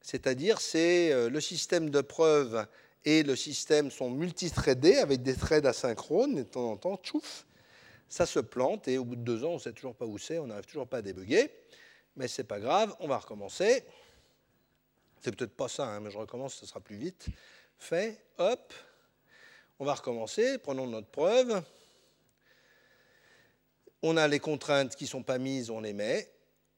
[0.06, 2.64] c'est-à-dire c'est euh, le système de preuve
[3.04, 7.44] et le système sont multithreadés avec des threads asynchrones, et de temps en temps, tchouf,
[8.08, 10.16] ça se plante, et au bout de deux ans, on ne sait toujours pas où
[10.16, 11.50] c'est, on n'arrive toujours pas à débugger,
[12.14, 13.82] mais c'est pas grave, on va recommencer.
[15.26, 17.26] C'est peut-être pas ça, hein, mais je recommence, ce sera plus vite.
[17.80, 18.72] Fait, hop,
[19.80, 21.64] on va recommencer, prenons notre preuve.
[24.02, 26.30] On a les contraintes qui ne sont pas mises, on les met.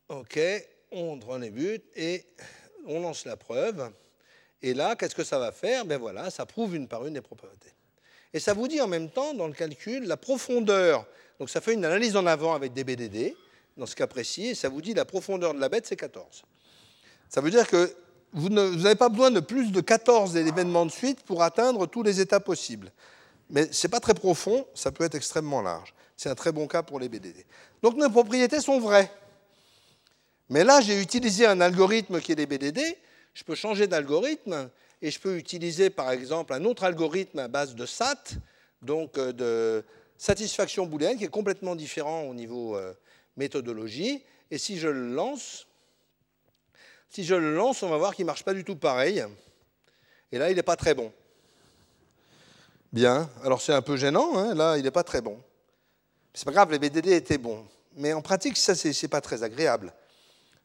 [0.09, 0.40] OK,
[0.92, 2.24] on prend les buts et
[2.86, 3.92] on lance la preuve,
[4.62, 5.84] et là, qu'est-ce que ça va faire?
[5.84, 7.74] Ben voilà, ça prouve une par une des propriétés.
[8.32, 11.07] Et ça vous dit en même temps, dans le calcul, la profondeur.
[11.38, 13.36] Donc ça fait une analyse en avant avec des BDD,
[13.76, 16.44] dans ce cas précis, et ça vous dit la profondeur de la bête, c'est 14.
[17.28, 17.94] Ça veut dire que
[18.32, 22.20] vous n'avez pas besoin de plus de 14 événements de suite pour atteindre tous les
[22.20, 22.92] états possibles.
[23.50, 25.94] Mais ce n'est pas très profond, ça peut être extrêmement large.
[26.16, 27.46] C'est un très bon cas pour les BDD.
[27.82, 29.10] Donc nos propriétés sont vraies.
[30.50, 32.80] Mais là, j'ai utilisé un algorithme qui est les BDD.
[33.34, 34.68] Je peux changer d'algorithme
[35.00, 38.34] et je peux utiliser, par exemple, un autre algorithme à base de SAT,
[38.82, 39.84] donc euh, de
[40.16, 42.92] satisfaction booléenne, qui est complètement différent au niveau euh,
[43.36, 44.24] méthodologie.
[44.50, 45.67] Et si je le lance,
[47.09, 49.24] si je le lance, on va voir qu'il ne marche pas du tout pareil.
[50.32, 51.12] Et là, il n'est pas très bon.
[52.92, 54.54] Bien, alors c'est un peu gênant, hein.
[54.54, 55.38] là, il n'est pas très bon.
[56.32, 57.66] C'est pas grave, les BDD étaient bons.
[57.96, 59.92] Mais en pratique, ça, c'est pas très agréable.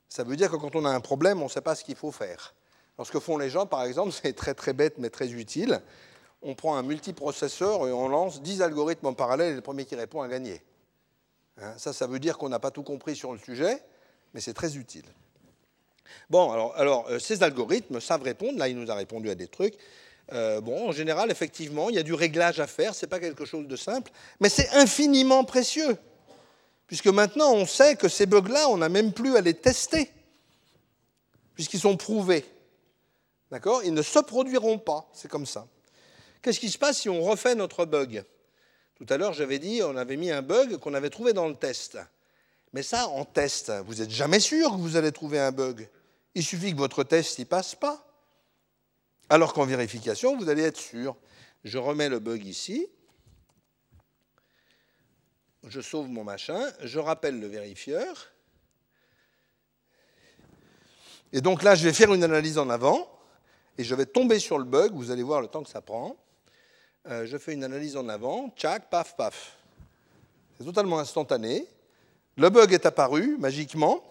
[0.08, 1.96] Ça veut dire que quand on a un problème, on ne sait pas ce qu'il
[1.96, 2.54] faut faire.
[2.98, 5.82] Alors, ce que font les gens, par exemple, c'est très très bête mais très utile.
[6.42, 9.96] On prend un multiprocesseur et on lance 10 algorithmes en parallèle et le premier qui
[9.96, 10.62] répond a gagné.
[11.58, 13.82] Hein, ça, ça veut dire qu'on n'a pas tout compris sur le sujet,
[14.34, 15.06] mais c'est très utile.
[16.30, 18.60] Bon, alors, euh, ces algorithmes savent répondre.
[18.60, 19.76] Là, il nous a répondu à des trucs.
[20.32, 22.96] Euh, bon, en général, effectivement, il y a du réglage à faire.
[22.96, 25.98] Ce n'est pas quelque chose de simple, mais c'est infiniment précieux
[26.94, 30.12] puisque maintenant on sait que ces bugs-là, on n'a même plus à les tester,
[31.56, 32.46] puisqu'ils sont prouvés.
[33.50, 33.84] D'accord?
[33.84, 35.68] Ils ne se produiront pas, c'est comme ça.
[36.44, 38.24] Qu'est-ce qui se passe si on refait notre bug?
[38.96, 41.56] Tout à l'heure, j'avais dit, on avait mis un bug qu'on avait trouvé dans le
[41.56, 41.98] test.
[42.74, 45.88] Mais ça, en test, vous n'êtes jamais sûr que vous allez trouver un bug.
[46.36, 48.06] Il suffit que votre test n'y passe pas.
[49.30, 51.16] Alors qu'en vérification, vous allez être sûr.
[51.64, 52.90] Je remets le bug ici
[55.68, 58.32] je sauve mon machin, je rappelle le vérifieur.
[61.32, 63.10] Et donc là, je vais faire une analyse en avant
[63.78, 64.94] et je vais tomber sur le bug.
[64.94, 66.16] Vous allez voir le temps que ça prend.
[67.08, 69.58] Euh, je fais une analyse en avant, tchac, paf, paf.
[70.58, 71.68] C'est totalement instantané.
[72.36, 74.04] Le bug est apparu magiquement.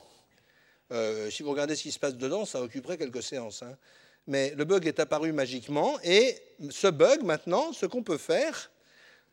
[0.92, 3.62] Euh, si vous regardez ce qui se passe dedans, ça occuperait quelques séances.
[3.62, 3.76] Hein.
[4.28, 8.70] Mais le bug est apparu magiquement et ce bug, maintenant, ce qu'on peut faire,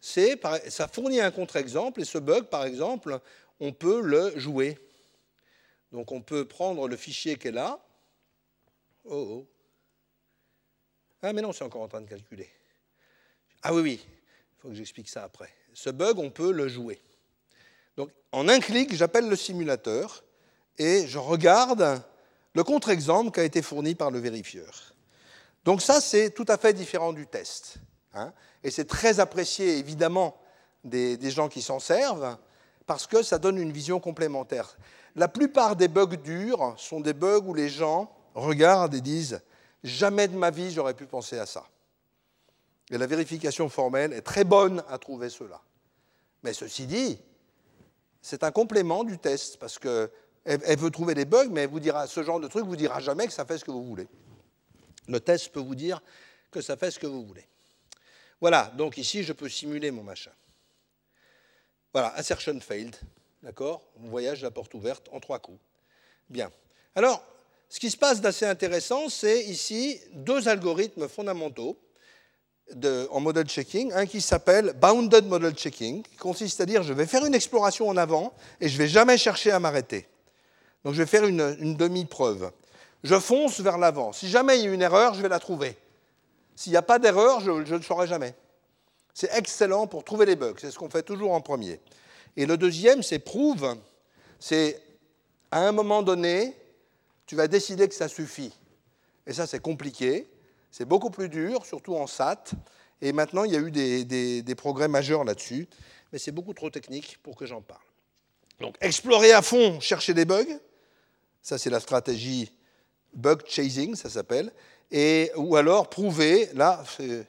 [0.01, 3.19] ça fournit un contre-exemple, et ce bug, par exemple,
[3.59, 4.79] on peut le jouer.
[5.91, 7.79] Donc on peut prendre le fichier qui est là.
[9.05, 9.47] Oh, oh.
[11.21, 12.49] Ah, mais non, c'est encore en train de calculer.
[13.61, 15.49] Ah oui, oui, il faut que j'explique ça après.
[15.73, 17.01] Ce bug, on peut le jouer.
[17.99, 20.23] Donc en un clic, j'appelle le simulateur
[20.77, 22.01] et je regarde
[22.53, 24.95] le contre-exemple qui a été fourni par le vérifieur.
[25.65, 27.75] Donc ça, c'est tout à fait différent du test.
[28.13, 28.31] Hein
[28.63, 30.37] et c'est très apprécié évidemment
[30.85, 32.37] des, gens qui s'en servent,
[32.85, 34.77] parce que ça donne une vision complémentaire.
[35.17, 39.41] La plupart des bugs durs sont des bugs où les gens regardent et disent
[39.83, 41.65] Jamais de ma vie j'aurais pu penser à ça.
[42.91, 45.59] Et la vérification formelle est très bonne à trouver cela.
[46.43, 47.19] Mais ceci dit,
[48.21, 50.09] c'est un complément du test, parce qu'elle
[50.45, 52.75] elle veut trouver des bugs, mais elle vous dira, ce genre de truc ne vous
[52.75, 54.07] dira jamais que ça fait ce que vous voulez.
[55.07, 56.01] Le test peut vous dire
[56.51, 57.47] que ça fait ce que vous voulez.
[58.41, 60.31] Voilà, donc ici, je peux simuler mon machin.
[61.93, 62.95] Voilà, assertion failed.
[63.41, 63.81] D'accord?
[64.03, 65.59] On voyage la porte ouverte en trois coups.
[66.29, 66.51] Bien.
[66.95, 67.23] Alors,
[67.69, 71.79] ce qui se passe d'assez intéressant, c'est ici deux algorithmes fondamentaux
[73.11, 73.91] en model checking.
[73.93, 77.87] Un qui s'appelle bounded model checking, qui consiste à dire je vais faire une exploration
[77.89, 80.07] en avant et je ne vais jamais chercher à m'arrêter.
[80.83, 82.51] Donc je vais faire une, demi-preuve.
[83.03, 84.13] Je fonce vers l'avant.
[84.13, 85.75] Si jamais il y a une erreur, je vais la trouver.
[86.55, 88.33] S'il n'y a pas d'erreur, je ne le saurai jamais.
[89.13, 90.55] C'est excellent pour trouver les bugs.
[90.57, 91.79] C'est ce qu'on fait toujours en premier.
[92.37, 93.75] Et le deuxième, c'est prouve.
[94.39, 94.81] C'est
[95.51, 96.55] à un moment donné,
[97.25, 98.53] tu vas décider que ça suffit.
[99.27, 100.28] Et ça, c'est compliqué.
[100.71, 102.51] C'est beaucoup plus dur, surtout en SAT.
[103.01, 105.67] Et maintenant, il y a eu des, progrès majeurs là-dessus.
[106.11, 107.81] Mais c'est beaucoup trop technique pour que j'en parle.
[108.59, 110.59] Donc, explorer à fond, chercher des bugs.
[111.41, 112.51] Ça, c'est la stratégie
[113.13, 114.51] bug chasing, ça s'appelle.
[114.91, 117.25] Et, ou alors prouver, là, c'est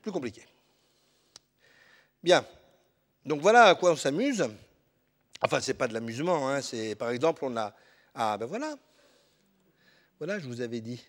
[0.00, 0.42] plus compliqué.
[2.22, 2.44] Bien.
[3.24, 4.48] Donc voilà à quoi on s'amuse.
[5.42, 6.48] Enfin, ce n'est pas de l'amusement.
[6.48, 6.60] Hein.
[6.62, 7.74] C'est, par exemple, on a.
[8.14, 8.74] Ah, ben voilà.
[10.18, 11.02] Voilà, je vous avais dit.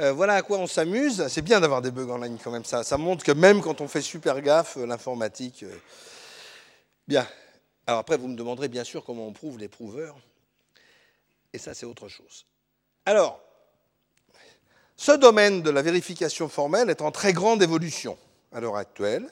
[0.00, 1.26] Euh, voilà à quoi on s'amuse.
[1.28, 2.64] C'est bien d'avoir des bugs en ligne quand même.
[2.64, 5.62] Ça, ça montre que même quand on fait super gaffe, euh, l'informatique.
[5.62, 5.76] Euh,
[7.06, 7.26] bien.
[7.86, 10.16] Alors après, vous me demanderez bien sûr comment on prouve les prouveurs.
[11.52, 12.46] Et ça, c'est autre chose.
[13.06, 13.40] Alors,
[14.96, 18.18] ce domaine de la vérification formelle est en très grande évolution
[18.52, 19.28] à l'heure actuelle.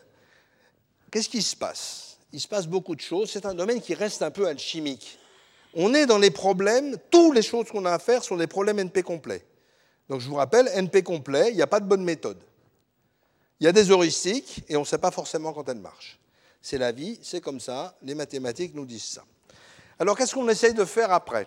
[1.10, 2.18] Qu'est-ce qui se passe?
[2.32, 3.30] Il se passe beaucoup de choses.
[3.30, 5.18] C'est un domaine qui reste un peu alchimique.
[5.74, 8.78] On est dans les problèmes, toutes les choses qu'on a à faire sont des problèmes
[8.78, 9.44] NP complets.
[10.09, 12.38] Donc je vous rappelle, NP complet, il n'y a pas de bonne méthode.
[13.61, 16.18] Il y a des heuristiques et on ne sait pas forcément quand elles marchent.
[16.61, 19.24] C'est la vie, c'est comme ça, les mathématiques nous disent ça.
[19.98, 21.46] Alors qu'est-ce qu'on essaye de faire après?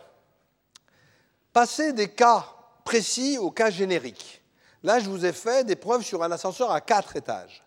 [1.52, 2.46] Passer des cas
[2.84, 4.42] précis aux cas génériques.
[4.84, 7.64] Là, je vous ai fait des preuves sur un ascenseur à quatre étages.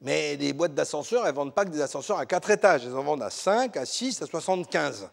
[0.00, 2.94] Mais les boîtes d'ascenseurs, elles ne vendent pas que des ascenseurs à quatre étages, elles
[2.94, 5.08] en vendent à 5, à 6, à 75.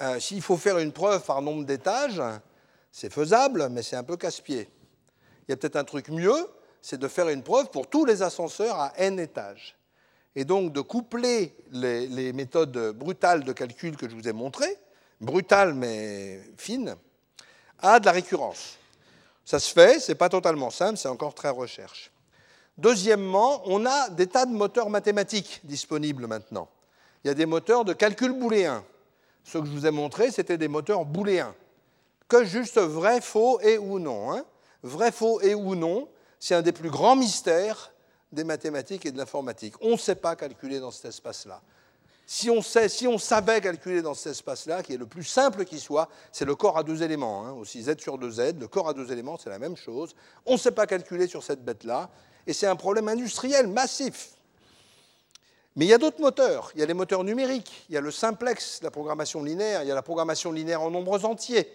[0.00, 2.22] Euh, S'il faut faire une preuve par nombre d'étages,
[2.92, 4.68] c'est faisable, mais c'est un peu casse-pied.
[5.46, 6.48] Il y a peut-être un truc mieux,
[6.82, 9.76] c'est de faire une preuve pour tous les ascenseurs à n étages.
[10.36, 14.76] Et donc de coupler les, méthodes brutales de calcul que je vous ai montrées,
[15.20, 16.94] brutales mais fines,
[17.80, 18.78] à de la récurrence.
[19.44, 22.12] Ça se fait, ce n'est pas totalement simple, c'est encore très recherche.
[22.78, 26.68] Deuxièmement, on a des tas de moteurs mathématiques disponibles maintenant.
[27.24, 28.84] Il y a des moteurs de calcul booléen.
[29.44, 31.54] Ce que je vous ai montré, c'était des moteurs booléens
[32.30, 34.32] que juste vrai, faux et ou non.
[34.32, 34.44] Hein.
[34.82, 36.08] Vrai, faux et ou non,
[36.38, 37.92] c'est un des plus grands mystères
[38.32, 39.74] des mathématiques et de l'informatique.
[39.82, 41.60] On ne sait pas calculer dans cet espace-là.
[42.24, 45.64] Si on, sait, si on savait calculer dans cet espace-là, qui est le plus simple
[45.64, 48.88] qui soit, c'est le corps à deux éléments, hein, aussi z sur 2z, le corps
[48.88, 50.14] à deux éléments, c'est la même chose.
[50.46, 52.08] On ne sait pas calculer sur cette bête-là,
[52.46, 54.30] et c'est un problème industriel massif.
[55.74, 56.70] Mais il y a d'autres moteurs.
[56.74, 59.88] Il y a les moteurs numériques, il y a le simplex, la programmation linéaire, il
[59.88, 61.68] y a la programmation linéaire en nombres entiers.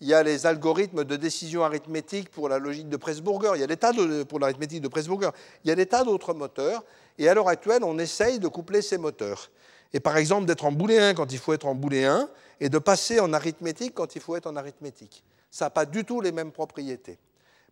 [0.00, 3.52] Il y a les algorithmes de décision arithmétique pour la logique de Presburger.
[3.54, 3.92] Il y a des tas
[4.28, 5.30] pour l'arithmétique de Presburger.
[5.64, 6.84] Il y a des tas d'autres moteurs.
[7.18, 9.50] Et à l'heure actuelle, on essaye de coupler ces moteurs.
[9.94, 12.28] Et par exemple, d'être en booléen quand il faut être en booléen
[12.60, 15.24] et de passer en arithmétique quand il faut être en arithmétique.
[15.50, 17.18] Ça n'a pas du tout les mêmes propriétés.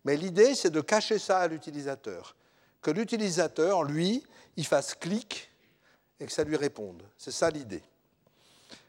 [0.03, 2.35] Mais l'idée, c'est de cacher ça à l'utilisateur.
[2.81, 4.23] Que l'utilisateur, lui,
[4.57, 5.51] il fasse clic
[6.19, 7.03] et que ça lui réponde.
[7.17, 7.83] C'est ça l'idée.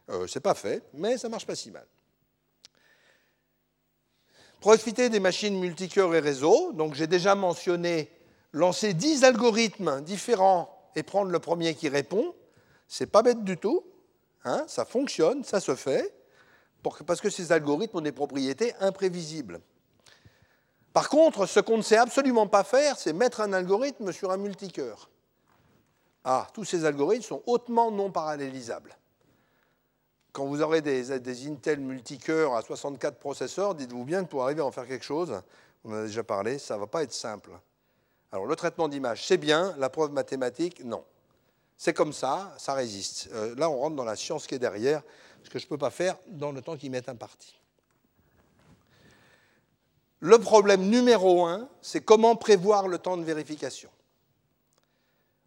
[0.09, 1.85] Euh, Ce n'est pas fait, mais ça marche pas si mal.
[4.67, 6.73] Profiter des machines multicœurs et réseaux.
[6.73, 8.11] Donc j'ai déjà mentionné
[8.53, 12.35] lancer 10 algorithmes différents et prendre le premier qui répond.
[12.89, 13.85] C'est pas bête du tout.
[14.43, 16.13] Hein, ça fonctionne, ça se fait,
[17.07, 19.61] parce que ces algorithmes ont des propriétés imprévisibles.
[20.93, 24.37] Par contre, ce qu'on ne sait absolument pas faire, c'est mettre un algorithme sur un
[24.37, 25.11] multicœur.
[26.25, 28.97] Ah, tous ces algorithmes sont hautement non parallélisables
[30.37, 34.67] quand vous aurez des, Intel multicœurs à 64 processeurs, dites-vous bien que pour arriver à
[34.67, 35.41] en faire quelque chose,
[35.83, 37.53] on en a déjà parlé, ça ne va pas être simple.
[38.31, 41.03] Alors le traitement d'image, c'est bien, la preuve mathématique, non.
[41.79, 43.31] C'est comme ça, ça résiste.
[43.33, 45.03] Euh, là, on rentre dans la science qui est derrière,
[45.43, 47.59] ce que je ne peux pas faire dans le temps qui m'est imparti.
[50.21, 53.89] Le problème numéro un, c'est comment prévoir le temps de vérification.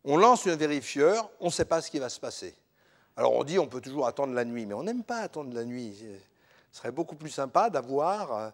[0.03, 2.55] On lance un vérifieur, on ne sait pas ce qui va se passer.
[3.19, 5.65] Alors on dit on peut toujours attendre la nuit, mais on n'aime pas attendre la
[5.65, 5.93] nuit.
[6.71, 8.49] Ce serait beaucoup plus sympa d'avoir euh,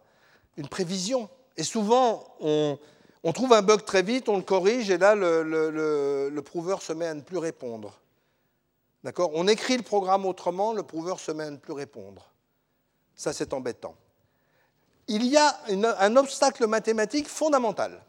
[0.57, 1.29] une prévision.
[1.55, 2.79] Et souvent, on,
[3.31, 7.13] trouve un bug très vite, on le corrige, et là, le, prouveur se met à
[7.13, 7.99] ne plus répondre.
[9.03, 9.29] D'accord?
[9.35, 12.31] On écrit le programme autrement, le prouveur se met à ne plus répondre.
[13.15, 13.93] Ça, c'est embêtant.
[15.07, 15.59] Il y a
[15.99, 18.01] un obstacle mathématique fondamental.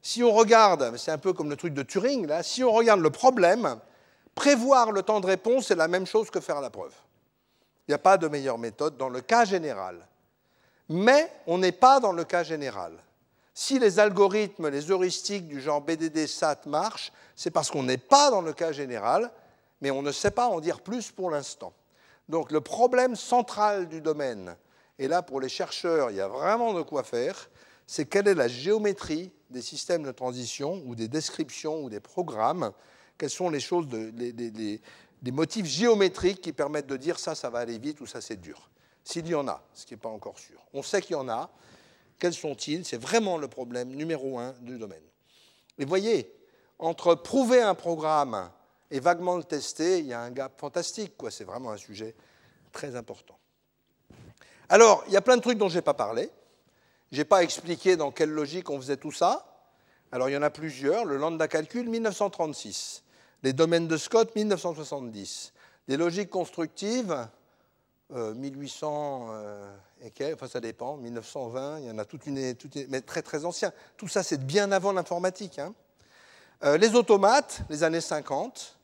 [0.00, 3.00] Si on regarde, c'est un peu comme le truc de Turing, là, si on regarde
[3.00, 3.78] le problème,
[4.34, 6.94] Prévoir le temps de réponse, c'est la même chose que faire la preuve.
[7.86, 10.06] Il n'y a pas de meilleure méthode dans le cas général.
[10.88, 12.92] Mais on n'est pas dans le cas général.
[13.54, 18.30] Si les algorithmes, les heuristiques du genre BDD SAT marchent, c'est parce qu'on n'est pas
[18.30, 19.32] dans le cas général,
[19.80, 21.72] mais on ne sait pas en dire plus pour l'instant.
[22.28, 24.54] Donc le problème central du domaine,
[24.98, 27.50] et là pour les chercheurs, il y a vraiment de quoi faire,
[27.86, 32.72] c'est quelle est la géométrie des systèmes de transition ou des descriptions ou des programmes,
[33.18, 34.80] quelles sont les choses, des
[35.32, 38.70] motifs géométriques qui permettent de dire ça, ça va aller vite ou ça, c'est dur.
[39.04, 40.60] S'il y en a, ce qui n'est pas encore sûr.
[40.72, 41.50] On sait qu'il y en a.
[42.18, 42.84] Quels sont-ils?
[42.84, 45.02] C'est vraiment le problème numéro un du domaine.
[45.78, 46.32] Et voyez,
[46.78, 48.50] entre prouver un programme
[48.90, 51.14] et vaguement le tester, il y a un gap fantastique.
[51.30, 52.14] C'est vraiment un sujet
[52.72, 53.38] très important.
[54.68, 56.30] Alors, il y a plein de trucs dont je n'ai pas parlé.
[57.10, 59.66] Je n'ai pas expliqué dans quelle logique on faisait tout ça.
[60.12, 61.04] Alors, il y en a plusieurs.
[61.04, 63.04] Le lambda calcul, 1936.
[63.44, 65.52] Les domaines de Scott, 1970.
[65.86, 67.28] Les logiques constructives,
[68.10, 72.54] 1800 euh, euh, et enfin ça dépend, 1920, il y en a toute une,
[72.88, 73.72] mais très très ancien.
[73.96, 75.58] Tout ça, c'est bien avant l'informatique.
[75.58, 75.74] Hein.
[76.64, 78.76] Euh, les automates, les années 50.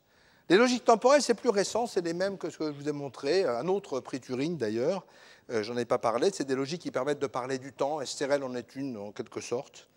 [0.50, 2.92] Les logiques temporelles, c'est plus récent, c'est les mêmes que ce que je vous ai
[2.92, 5.06] montré, un autre prix Turing d'ailleurs,
[5.48, 8.54] j'en ai pas parlé, c'est des logiques qui permettent de parler du temps, STRL en
[8.54, 9.88] est une en quelque sorte.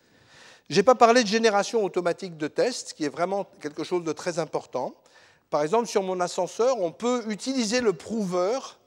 [0.69, 4.11] Je n'ai pas parlé de génération automatique de tests, qui est vraiment quelque chose de
[4.11, 4.93] très important.
[5.49, 8.79] Par exemple, sur mon ascenseur, on peut utiliser le prouveur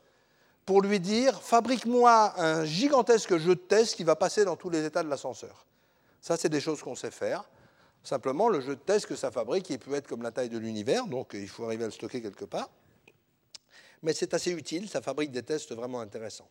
[0.67, 4.85] pour lui dire fabrique-moi un gigantesque jeu de test qui va passer dans tous les
[4.85, 5.65] états de l'ascenseur.
[6.21, 7.49] Ça, c'est des choses qu'on sait faire.
[8.03, 10.59] Simplement, le jeu de test que ça fabrique, il peut être comme la taille de
[10.59, 12.69] l'univers, donc il faut arriver à le stocker quelque part.
[14.03, 16.49] Mais c'est assez utile, ça fabrique des tests vraiment intéressants.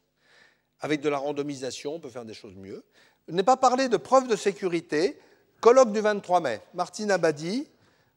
[0.81, 2.83] Avec de la randomisation, on peut faire des choses mieux.
[3.29, 5.19] Je n'ai pas parlé de preuves de sécurité.
[5.61, 6.61] Colloque du 23 mai.
[6.73, 7.69] Martine Abadi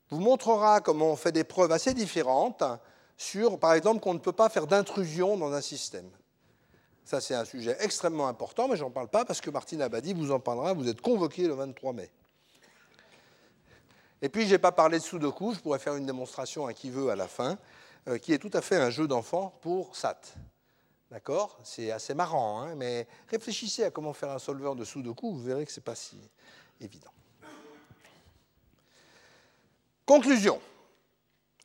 [0.09, 2.65] vous montrera comment on fait des preuves assez différentes
[3.19, 6.09] sur, par exemple, qu'on ne peut pas faire d'intrusion dans un système.
[7.05, 10.15] Ça, c'est un sujet extrêmement important, mais je n'en parle pas parce que Martine Abadi
[10.15, 10.73] vous en parlera.
[10.73, 12.11] Vous êtes convoqué le 23 mai.
[14.23, 15.53] Et puis, je n'ai pas parlé de Sudoku.
[15.53, 17.59] Je pourrais faire une démonstration à qui veut à la fin,
[18.09, 20.21] euh, qui est tout à fait un jeu d'enfant pour SAT.
[21.13, 21.59] D'accord?
[21.63, 25.67] C'est assez marrant, hein, mais réfléchissez à comment faire un solveur de Sudoku, vous verrez
[25.67, 26.17] que ce n'est pas si
[26.81, 27.11] évident.
[30.07, 30.59] Conclusion.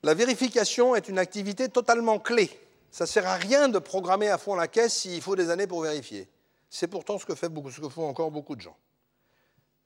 [0.04, 2.50] La vérification est une activité totalement clé.
[2.92, 5.66] Ça ne sert à rien de programmer à fond la caisse s'il faut des années
[5.66, 6.28] pour vérifier.
[6.70, 8.76] C'est pourtant ce que, fait ce que font encore beaucoup de gens.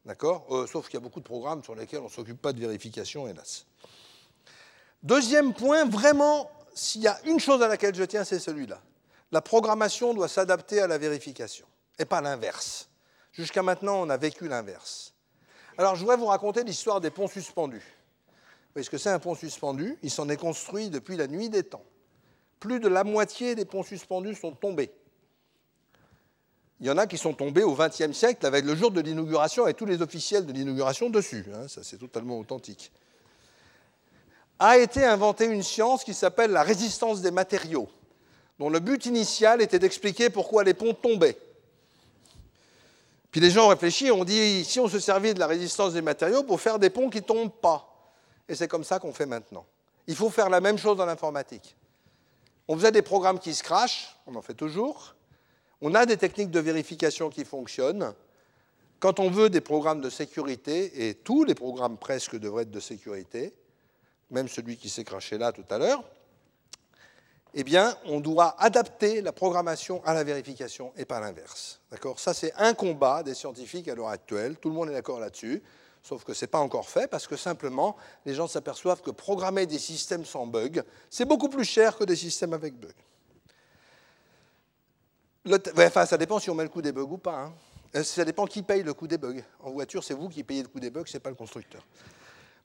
[0.05, 0.47] D'accord?
[0.49, 2.59] Euh, Sauf qu'il y a beaucoup de programmes sur lesquels on ne s'occupe pas de
[2.59, 3.67] vérification, hélas.
[5.03, 8.81] Deuxième point, vraiment, s'il y a une chose à laquelle je tiens, c'est celui-là.
[9.31, 11.65] La programmation doit s'adapter à la vérification,
[11.97, 12.89] et pas l'inverse.
[13.31, 15.13] Jusqu'à maintenant, on a vécu l'inverse.
[15.77, 17.83] Alors, je voudrais vous raconter l'histoire des ponts suspendus.
[18.71, 19.97] Vous voyez ce que c'est un pont suspendu?
[20.03, 21.83] Il s'en est construit depuis la nuit des temps.
[22.59, 24.91] Plus de la moitié des ponts suspendus sont tombés.
[26.79, 29.67] Il y en a qui sont tombés au XXe siècle avec le jour de l'inauguration
[29.67, 31.45] et tous les officiels de l'inauguration dessus.
[31.53, 32.91] Hein, ça, c'est totalement authentique.
[34.57, 37.89] A été inventée une science qui s'appelle la résistance des matériaux,
[38.61, 41.35] dont le but initial était d'expliquer pourquoi les ponts tombaient.
[43.31, 46.03] Puis les gens ont réfléchi ont dit si on se servait de la résistance des
[46.03, 48.13] matériaux pour faire des ponts qui ne tombent pas.
[48.47, 49.65] Et c'est comme ça qu'on fait maintenant.
[50.05, 51.75] Il faut faire la même chose dans l'informatique.
[52.67, 55.15] On faisait des programmes qui se crachent, on en fait toujours.
[55.81, 58.13] On a des techniques de vérification qui fonctionnent.
[58.99, 62.79] Quand on veut des programmes de sécurité, et tous les programmes presque devraient être de
[62.79, 63.55] sécurité,
[64.29, 66.03] même celui qui s'est craché là tout à l'heure,
[67.53, 71.81] eh bien, on doit adapter la programmation à la vérification et pas l'inverse.
[71.91, 72.19] D'accord?
[72.19, 74.55] Ça, c'est un combat des scientifiques à l'heure actuelle.
[74.57, 75.61] Tout le monde est d'accord là-dessus.
[76.03, 77.95] Sauf que ce n'est pas encore fait parce que simplement,
[78.25, 82.15] les gens s'aperçoivent que programmer des systèmes sans bug, c'est beaucoup plus cher que des
[82.15, 82.93] systèmes avec bug.
[85.77, 87.35] enfin, ça dépend si on met le coût des bugs ou pas.
[87.35, 87.53] Hein.
[87.95, 89.41] Euh, ça dépend qui paye le coût des bugs.
[89.59, 91.85] En voiture, c'est vous qui payez le coût des bugs, ce n'est pas le constructeur.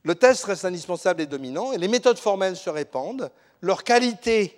[0.04, 3.30] Le test reste indispensable et dominant, et les méthodes formelles se répandent.
[3.60, 4.56] Leur qualité,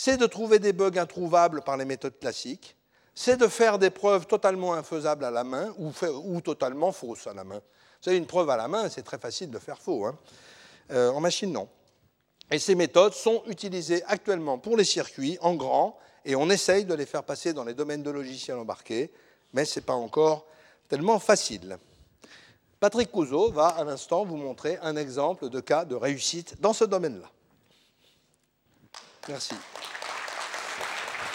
[0.00, 2.76] c'est de trouver des bugs introuvables par les méthodes classiques,
[3.16, 7.42] c'est de faire des preuves totalement infaisables à la main ou, totalement fausses à la
[7.42, 7.56] main.
[7.56, 10.06] Vous savez, une preuve à la main, c'est très facile de faire faux.
[10.06, 10.16] Hein.
[10.92, 11.68] Euh, en machine, non.
[12.48, 16.94] Et ces méthodes sont utilisées actuellement pour les circuits en grand, et on essaye de
[16.94, 19.10] les faire passer dans les domaines de logiciels embarqués,
[19.52, 20.46] mais ce n'est pas encore
[20.88, 21.76] tellement facile.
[22.78, 26.84] Patrick Couzeau va à l'instant vous montrer un exemple de cas de réussite dans ce
[26.84, 27.28] domaine-là.
[29.28, 29.54] Merci.